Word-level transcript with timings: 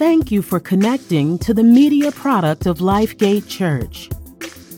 thank 0.00 0.32
you 0.32 0.40
for 0.40 0.58
connecting 0.58 1.38
to 1.38 1.52
the 1.52 1.62
media 1.62 2.10
product 2.10 2.64
of 2.64 2.78
Lifegate 2.78 3.46
Church. 3.46 4.08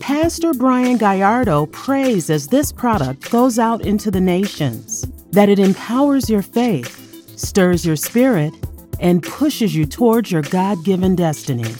Pastor 0.01 0.53
Brian 0.53 0.99
Gallardo 0.99 1.67
prays 1.67 2.29
as 2.29 2.49
this 2.49 2.73
product 2.73 3.31
goes 3.31 3.57
out 3.57 3.87
into 3.87 4.11
the 4.11 4.21
nations 4.21 5.07
that 5.31 5.49
it 5.49 5.61
empowers 5.61 6.29
your 6.29 6.43
faith, 6.43 7.39
stirs 7.39 7.87
your 7.87 7.95
spirit, 7.95 8.53
and 8.99 9.23
pushes 9.23 9.77
you 9.77 9.87
towards 9.87 10.33
your 10.33 10.43
God 10.43 10.85
given 10.85 11.15
destiny. 11.15 11.73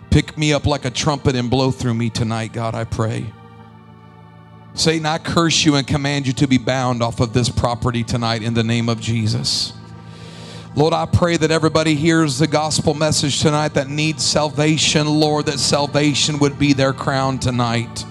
pick 0.09 0.37
me 0.37 0.53
up 0.53 0.65
like 0.65 0.85
a 0.85 0.89
trumpet 0.89 1.35
and 1.35 1.49
blow 1.49 1.69
through 1.69 1.95
me 1.95 2.09
tonight, 2.09 2.53
God, 2.53 2.75
I 2.75 2.85
pray. 2.85 3.25
Satan, 4.77 5.07
I 5.07 5.17
curse 5.17 5.65
you 5.65 5.73
and 5.73 5.87
command 5.87 6.27
you 6.27 6.33
to 6.33 6.47
be 6.47 6.59
bound 6.59 7.01
off 7.01 7.19
of 7.19 7.33
this 7.33 7.49
property 7.49 8.03
tonight 8.03 8.43
in 8.43 8.53
the 8.53 8.63
name 8.63 8.89
of 8.89 9.01
Jesus. 9.01 9.73
Lord, 10.75 10.93
I 10.93 11.07
pray 11.07 11.35
that 11.35 11.49
everybody 11.49 11.95
hears 11.95 12.37
the 12.37 12.45
gospel 12.45 12.93
message 12.93 13.41
tonight 13.41 13.73
that 13.73 13.89
needs 13.89 14.23
salvation, 14.23 15.07
Lord, 15.07 15.47
that 15.47 15.57
salvation 15.57 16.37
would 16.37 16.59
be 16.59 16.73
their 16.73 16.93
crown 16.93 17.39
tonight. 17.39 18.05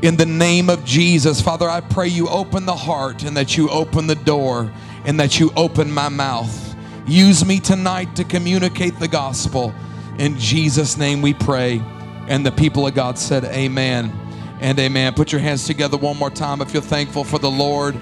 In 0.00 0.16
the 0.16 0.24
name 0.24 0.70
of 0.70 0.82
Jesus, 0.86 1.42
Father, 1.42 1.68
I 1.68 1.82
pray 1.82 2.08
you 2.08 2.26
open 2.28 2.64
the 2.64 2.74
heart 2.74 3.22
and 3.22 3.36
that 3.36 3.58
you 3.58 3.68
open 3.68 4.06
the 4.06 4.14
door 4.14 4.72
and 5.04 5.20
that 5.20 5.38
you 5.38 5.52
open 5.56 5.90
my 5.90 6.08
mouth. 6.08 6.74
Use 7.06 7.44
me 7.44 7.60
tonight 7.60 8.16
to 8.16 8.24
communicate 8.24 8.98
the 8.98 9.08
gospel. 9.08 9.74
In 10.18 10.38
Jesus' 10.38 10.96
name 10.96 11.20
we 11.20 11.34
pray. 11.34 11.82
And 12.28 12.46
the 12.46 12.52
people 12.52 12.86
of 12.86 12.94
God 12.94 13.18
said, 13.18 13.44
Amen 13.44 14.29
and 14.60 14.78
amen. 14.78 15.14
Put 15.14 15.32
your 15.32 15.40
hands 15.40 15.66
together 15.66 15.96
one 15.96 16.16
more 16.16 16.30
time 16.30 16.60
if 16.60 16.72
you're 16.72 16.82
thankful 16.82 17.24
for 17.24 17.38
the 17.38 17.50
Lord 17.50 17.98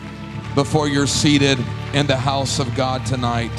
before 0.55 0.89
you're 0.89 1.07
seated 1.07 1.59
in 1.95 2.07
the 2.07 2.17
house 2.17 2.59
of 2.59 2.75
God 2.75 3.07
tonight. 3.07 3.53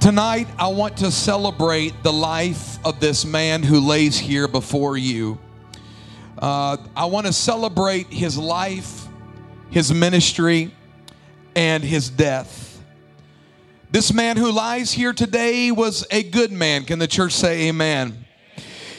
Tonight, 0.00 0.48
I 0.58 0.68
want 0.68 0.96
to 0.98 1.10
celebrate 1.10 2.02
the 2.02 2.12
life 2.12 2.84
of 2.84 3.00
this 3.00 3.24
man 3.24 3.62
who 3.62 3.80
lays 3.80 4.18
here 4.18 4.48
before 4.48 4.96
you. 4.96 5.38
Uh, 6.36 6.76
I 6.96 7.06
want 7.06 7.26
to 7.26 7.32
celebrate 7.32 8.08
his 8.08 8.36
life, 8.38 9.06
his 9.70 9.92
ministry, 9.92 10.72
and 11.54 11.82
his 11.82 12.10
death. 12.10 12.82
This 13.90 14.12
man 14.12 14.36
who 14.36 14.52
lies 14.52 14.92
here 14.92 15.12
today 15.12 15.70
was 15.70 16.06
a 16.10 16.22
good 16.22 16.52
man. 16.52 16.84
Can 16.84 16.98
the 16.98 17.08
church 17.08 17.32
say 17.32 17.68
amen? 17.68 18.24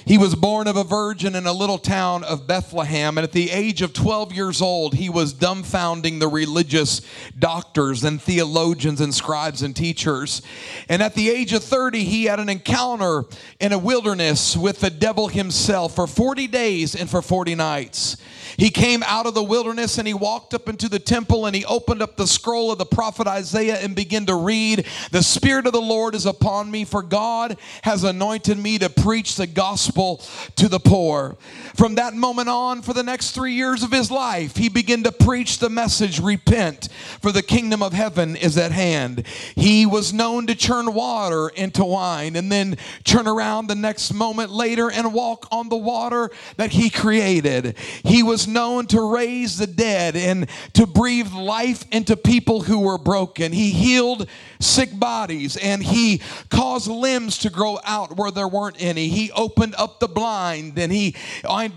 He 0.09 0.17
was 0.17 0.33
born 0.33 0.65
of 0.65 0.75
a 0.75 0.83
virgin 0.83 1.35
in 1.35 1.45
a 1.45 1.53
little 1.53 1.77
town 1.77 2.23
of 2.23 2.47
Bethlehem, 2.47 3.19
and 3.19 3.23
at 3.23 3.31
the 3.31 3.51
age 3.51 3.83
of 3.83 3.93
12 3.93 4.33
years 4.33 4.59
old, 4.59 4.95
he 4.95 5.07
was 5.07 5.35
dumbfounding 5.35 6.19
the 6.19 6.27
religious 6.27 7.01
doctors 7.37 8.03
and 8.03 8.19
theologians 8.19 9.01
and 9.01 9.13
scribes 9.13 9.61
and 9.61 9.75
teachers. 9.75 10.41
And 10.89 11.03
at 11.03 11.13
the 11.13 11.29
age 11.29 11.53
of 11.53 11.63
30, 11.63 12.05
he 12.05 12.23
had 12.23 12.39
an 12.39 12.49
encounter 12.49 13.25
in 13.59 13.71
a 13.71 13.77
wilderness 13.77 14.57
with 14.57 14.79
the 14.79 14.89
devil 14.89 15.27
himself 15.27 15.93
for 15.93 16.07
40 16.07 16.47
days 16.47 16.95
and 16.95 17.07
for 17.07 17.21
40 17.21 17.53
nights. 17.53 18.17
He 18.57 18.69
came 18.69 19.03
out 19.03 19.25
of 19.25 19.33
the 19.33 19.43
wilderness 19.43 19.97
and 19.97 20.07
he 20.07 20.13
walked 20.13 20.53
up 20.53 20.69
into 20.69 20.89
the 20.89 20.99
temple 20.99 21.45
and 21.45 21.55
he 21.55 21.65
opened 21.65 22.01
up 22.01 22.15
the 22.15 22.27
scroll 22.27 22.71
of 22.71 22.77
the 22.77 22.85
prophet 22.85 23.27
Isaiah 23.27 23.77
and 23.77 23.95
began 23.95 24.25
to 24.27 24.35
read, 24.35 24.85
The 25.11 25.23
Spirit 25.23 25.67
of 25.67 25.73
the 25.73 25.81
Lord 25.81 26.15
is 26.15 26.25
upon 26.25 26.69
me, 26.71 26.85
for 26.85 27.01
God 27.01 27.57
has 27.83 28.03
anointed 28.03 28.57
me 28.57 28.77
to 28.79 28.89
preach 28.89 29.35
the 29.35 29.47
gospel 29.47 30.23
to 30.55 30.67
the 30.67 30.79
poor. 30.79 31.37
From 31.75 31.95
that 31.95 32.13
moment 32.13 32.49
on, 32.49 32.81
for 32.81 32.93
the 32.93 33.03
next 33.03 33.31
three 33.31 33.53
years 33.53 33.83
of 33.83 33.91
his 33.91 34.11
life, 34.11 34.55
he 34.55 34.69
began 34.69 35.03
to 35.03 35.11
preach 35.11 35.59
the 35.59 35.69
message 35.69 36.19
repent, 36.19 36.89
for 37.21 37.31
the 37.31 37.41
kingdom 37.41 37.81
of 37.83 37.93
heaven 37.93 38.35
is 38.35 38.57
at 38.57 38.71
hand. 38.71 39.25
He 39.55 39.85
was 39.85 40.13
known 40.13 40.47
to 40.47 40.55
churn 40.55 40.93
water 40.93 41.49
into 41.49 41.83
wine 41.83 42.35
and 42.35 42.51
then 42.51 42.77
turn 43.03 43.27
around 43.27 43.67
the 43.67 43.75
next 43.75 44.13
moment 44.13 44.51
later 44.51 44.91
and 44.91 45.13
walk 45.13 45.47
on 45.51 45.69
the 45.69 45.77
water 45.77 46.29
that 46.57 46.71
he 46.71 46.89
created. 46.89 47.75
He 48.03 48.23
was 48.23 48.38
known 48.47 48.87
to 48.87 49.13
raise 49.13 49.57
the 49.57 49.67
dead 49.67 50.15
and 50.15 50.49
to 50.73 50.85
breathe 50.85 51.31
life 51.31 51.85
into 51.91 52.15
people 52.15 52.61
who 52.61 52.79
were 52.79 52.97
broken. 52.97 53.51
He 53.51 53.71
healed 53.71 54.27
sick 54.59 54.97
bodies 54.97 55.57
and 55.57 55.81
he 55.81 56.21
caused 56.49 56.87
limbs 56.87 57.37
to 57.39 57.49
grow 57.49 57.79
out 57.83 58.17
where 58.17 58.31
there 58.31 58.47
weren't 58.47 58.75
any. 58.79 59.07
He 59.07 59.31
opened 59.31 59.75
up 59.77 59.99
the 59.99 60.07
blind 60.07 60.77
and 60.77 60.91
he 60.91 61.15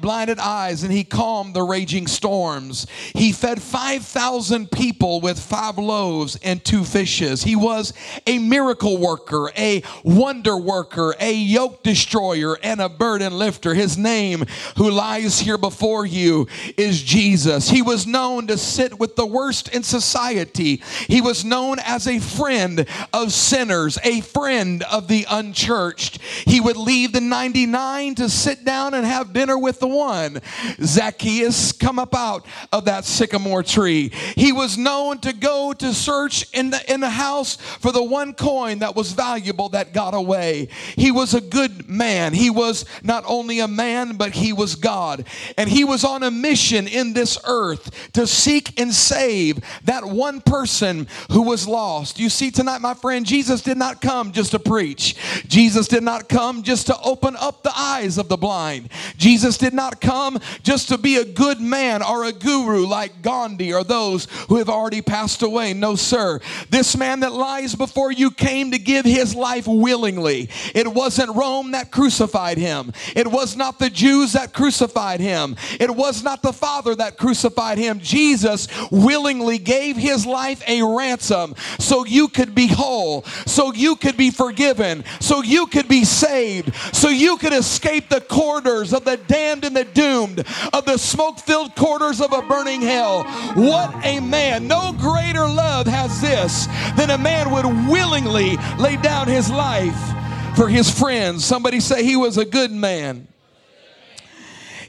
blinded 0.01 0.39
eyes 0.39 0.83
and 0.83 0.93
he 0.93 1.05
calmed 1.05 1.55
the 1.55 1.63
raging 1.63 2.07
storms. 2.07 2.87
He 3.15 3.33
fed 3.33 3.63
5,000 3.63 4.71
people 4.71 5.21
with 5.21 5.39
five 5.39 5.79
loaves 5.79 6.39
and 6.43 6.65
two 6.65 6.85
fishes. 6.85 7.43
He 7.43 7.57
was 7.57 7.93
a 8.27 8.39
miracle 8.39 8.99
worker, 8.99 9.51
a 9.57 9.83
wonder 10.05 10.57
worker, 10.57 11.15
a 11.21 11.33
yoke 11.33 11.83
destroyer, 11.83 12.59
and 12.63 12.81
a 12.81 12.89
burden 12.89 13.39
lifter. 13.39 13.75
His 13.75 13.97
name, 13.97 14.45
who 14.77 14.91
lies 14.91 15.41
here 15.41 15.59
before 15.59 16.07
you, 16.07 16.47
is 16.77 17.03
Jesus. 17.03 17.69
He 17.69 17.83
was 17.83 18.07
known 18.07 18.47
to 18.49 18.59
sit 18.59 18.99
with 18.99 19.17
the 19.17 19.27
worst 19.27 19.69
in 19.69 19.83
society. 19.83 20.83
He 21.09 21.21
was 21.21 21.45
known 21.45 21.79
as 21.81 22.07
a 22.07 22.19
friend 22.19 22.87
of 23.13 23.33
sinners, 23.33 23.99
a 24.05 24.21
friend 24.21 24.83
of 24.85 25.09
the 25.09 25.27
unchurched. 25.29 26.21
He 26.21 26.61
would 26.61 26.77
leave 26.77 27.13
the 27.13 27.21
99 27.21 28.15
to 28.17 28.29
sit 28.29 28.65
down 28.65 28.95
and 28.95 29.07
have 29.07 29.33
dinner 29.33 29.59
with 29.59 29.81
the 29.81 29.89
one. 29.89 30.41
Zacchaeus 30.83 31.73
come 31.73 31.99
up 31.99 32.15
out 32.15 32.47
of 32.73 32.85
that 32.87 33.05
sycamore 33.05 33.63
tree. 33.63 34.11
He 34.37 34.53
was 34.53 34.77
known 34.77 35.19
to 35.21 35.33
go 35.33 35.73
to 35.73 35.93
search 35.93 36.47
in 36.53 36.71
the 36.71 36.93
in 36.93 37.01
the 37.01 37.11
house 37.11 37.57
for 37.57 37.93
the 37.93 38.03
one 38.03 38.35
coin 38.35 38.81
that 38.81 38.97
was 38.97 39.13
valuable 39.13 39.69
that 39.71 39.93
got 39.93 40.15
away. 40.15 40.69
He 40.97 41.11
was 41.11 41.35
a 41.35 41.41
good 41.41 41.89
man. 41.89 42.35
He 42.35 42.51
was 42.51 42.85
not 43.03 43.25
only 43.27 43.61
a 43.61 43.69
man, 43.69 44.17
but 44.17 44.33
he 44.33 44.53
was 44.53 44.75
God. 44.75 45.27
And 45.57 45.69
he 45.69 45.85
was 45.85 46.05
on 46.05 46.23
a 46.23 46.31
mission 46.33 46.89
in 46.89 47.13
this 47.13 47.39
earth 47.47 48.11
to 48.13 48.27
seek 48.27 48.81
and 48.81 48.93
save 48.93 49.61
that 49.85 50.05
one 50.05 50.41
person 50.41 51.07
who 51.31 51.43
was 51.43 51.69
lost. 51.69 52.19
You 52.19 52.29
see, 52.29 52.51
tonight, 52.51 52.81
my 52.81 52.95
friend, 52.95 53.25
Jesus 53.25 53.63
did 53.63 53.77
not 53.77 54.01
come 54.01 54.33
just 54.33 54.53
to 54.53 54.59
preach. 54.59 55.17
Jesus 55.47 55.89
did 55.89 56.03
not 56.03 56.29
come 56.29 56.63
just 56.63 56.87
to 56.89 57.01
open 57.03 57.37
up 57.37 57.63
the 57.63 57.73
eyes 57.77 58.19
of 58.19 58.29
the 58.29 58.37
blind. 58.37 58.91
Jesus 59.17 59.59
did 59.59 59.75
not 59.75 60.01
come 60.01 60.39
just 60.63 60.89
to 60.89 60.99
be 60.99 61.17
a 61.17 61.25
good 61.25 61.61
man 61.61 62.03
or 62.03 62.25
a 62.25 62.33
guru 62.33 62.87
like 62.87 63.23
Gandhi 63.23 63.73
or 63.73 63.85
those 63.85 64.27
who 64.49 64.57
have 64.57 64.69
already 64.69 65.03
passed 65.03 65.43
away. 65.43 65.75
No, 65.75 65.95
sir. 65.95 66.41
This 66.71 66.97
man 66.97 67.21
that 67.21 67.33
lies 67.33 67.75
before 67.75 68.13
you 68.13 68.31
came 68.31 68.71
to 68.71 68.79
give 68.79 69.05
his 69.05 69.35
life 69.35 69.67
willingly. 69.67 70.49
It 70.75 70.93
wasn't 70.93 71.35
Rome 71.35 71.73
that 71.73 71.91
crucified 71.91 72.59
him, 72.59 72.93
it 73.15 73.27
was 73.27 73.57
not 73.57 73.79
the 73.79 73.91
Jews 73.91 74.33
that 74.33 74.53
crucified 74.53 75.21
him, 75.21 75.57
it 75.81 75.95
was 75.95 76.22
not 76.23 76.43
the 76.43 76.53
Father 76.53 76.95
that 76.97 77.17
crucified 77.17 77.79
him. 77.79 78.01
Jesus 78.01 78.69
willingly 78.91 79.59
gave 79.59 79.97
his 79.97 80.27
life 80.27 80.63
a 80.69 80.83
ransom 80.83 81.55
so 81.79 82.05
you 82.05 82.29
could 82.29 82.55
be 82.55 82.67
whole, 82.67 83.23
so 83.47 83.73
you 83.73 83.97
could 83.97 84.17
be 84.17 84.31
forgiven, 84.31 85.05
so 85.21 85.43
you 85.43 85.67
could 85.67 85.89
be 85.89 86.05
saved, 86.05 86.75
so 86.93 87.09
you 87.09 87.37
could 87.37 87.53
escape 87.53 88.09
the 88.09 88.21
corridors 88.21 88.93
of 88.93 89.05
the 89.05 89.17
damned 89.17 89.65
and 89.65 89.77
the 89.77 89.85
doomed, 89.85 90.41
of 90.73 90.85
the 90.85 90.99
smoke 90.99 91.39
filled 91.39 91.75
corridors 91.75 92.21
of 92.21 92.33
a 92.33 92.43
burning 92.43 92.81
hell. 92.81 93.25
What 93.55 93.95
a 94.05 94.21
man! 94.21 94.67
No 94.67 94.93
greater 94.93 95.47
love 95.47 95.87
has 95.87 96.21
this 96.21 96.67
than 96.97 97.11
a 97.11 97.19
man 97.19 97.51
would 97.51 97.67
willingly 97.91 98.57
lay 98.79 98.97
down 98.97 99.29
his 99.29 99.51
life 99.51 99.97
for 100.57 100.69
his 100.69 100.91
friends. 100.91 101.45
Somebody 101.45 101.81
say 101.81 102.05
he 102.05 102.17
was 102.17 102.39
a 102.39 102.45
good 102.45 102.71
man. 102.71 103.29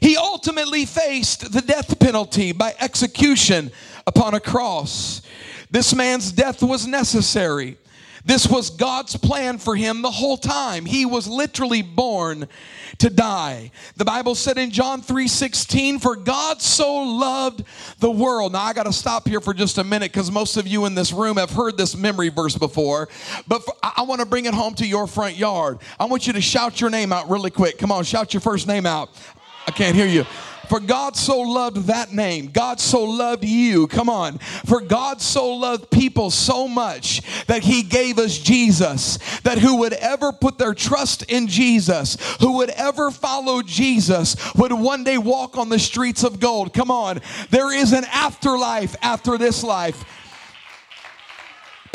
He 0.04 0.18
ultimately 0.18 0.84
faced 0.84 1.50
the 1.50 1.62
death 1.62 1.98
penalty 1.98 2.52
by 2.52 2.74
execution 2.78 3.70
upon 4.06 4.34
a 4.34 4.38
cross. 4.38 5.22
This 5.70 5.94
man's 5.94 6.30
death 6.30 6.62
was 6.62 6.86
necessary. 6.86 7.78
This 8.26 8.46
was 8.46 8.70
God's 8.70 9.16
plan 9.16 9.58
for 9.58 9.76
him 9.76 10.00
the 10.00 10.10
whole 10.10 10.38
time. 10.38 10.86
He 10.86 11.04
was 11.04 11.28
literally 11.28 11.82
born 11.82 12.48
to 12.98 13.10
die. 13.10 13.70
The 13.96 14.04
Bible 14.04 14.34
said 14.34 14.56
in 14.56 14.70
John 14.70 15.02
3:16, 15.02 15.98
"For 15.98 16.16
God 16.16 16.62
so 16.62 16.94
loved 16.94 17.64
the 17.98 18.10
world." 18.10 18.52
Now 18.52 18.62
I 18.62 18.72
got 18.72 18.84
to 18.84 18.94
stop 18.94 19.28
here 19.28 19.42
for 19.42 19.52
just 19.52 19.76
a 19.76 19.84
minute 19.84 20.12
cuz 20.12 20.30
most 20.30 20.56
of 20.56 20.66
you 20.66 20.86
in 20.86 20.94
this 20.94 21.12
room 21.12 21.36
have 21.36 21.50
heard 21.50 21.76
this 21.76 21.94
memory 21.94 22.30
verse 22.30 22.56
before, 22.56 23.10
but 23.46 23.62
for, 23.62 23.74
I, 23.82 23.92
I 23.98 24.02
want 24.02 24.20
to 24.20 24.26
bring 24.26 24.46
it 24.46 24.54
home 24.54 24.74
to 24.76 24.86
your 24.86 25.06
front 25.06 25.36
yard. 25.36 25.78
I 26.00 26.06
want 26.06 26.26
you 26.26 26.32
to 26.32 26.40
shout 26.40 26.80
your 26.80 26.88
name 26.88 27.12
out 27.12 27.28
really 27.28 27.50
quick. 27.50 27.78
Come 27.78 27.92
on, 27.92 28.04
shout 28.04 28.32
your 28.32 28.40
first 28.40 28.66
name 28.66 28.86
out. 28.86 29.10
I 29.66 29.70
can't 29.70 29.96
hear 29.96 30.06
you. 30.06 30.24
For 30.68 30.80
God 30.80 31.16
so 31.16 31.40
loved 31.40 31.88
that 31.88 32.12
name. 32.12 32.46
God 32.46 32.80
so 32.80 33.04
loved 33.04 33.44
you. 33.44 33.86
Come 33.86 34.08
on. 34.08 34.38
For 34.38 34.80
God 34.80 35.20
so 35.20 35.52
loved 35.54 35.90
people 35.90 36.30
so 36.30 36.66
much 36.66 37.20
that 37.46 37.62
he 37.62 37.82
gave 37.82 38.18
us 38.18 38.38
Jesus. 38.38 39.18
That 39.40 39.58
who 39.58 39.76
would 39.80 39.92
ever 39.92 40.32
put 40.32 40.58
their 40.58 40.74
trust 40.74 41.24
in 41.24 41.48
Jesus, 41.48 42.16
who 42.40 42.56
would 42.56 42.70
ever 42.70 43.10
follow 43.10 43.62
Jesus, 43.62 44.36
would 44.54 44.72
one 44.72 45.04
day 45.04 45.18
walk 45.18 45.58
on 45.58 45.68
the 45.68 45.78
streets 45.78 46.24
of 46.24 46.40
gold. 46.40 46.72
Come 46.72 46.90
on. 46.90 47.20
There 47.50 47.72
is 47.72 47.92
an 47.92 48.04
afterlife 48.04 48.96
after 49.02 49.36
this 49.36 49.62
life. 49.62 50.04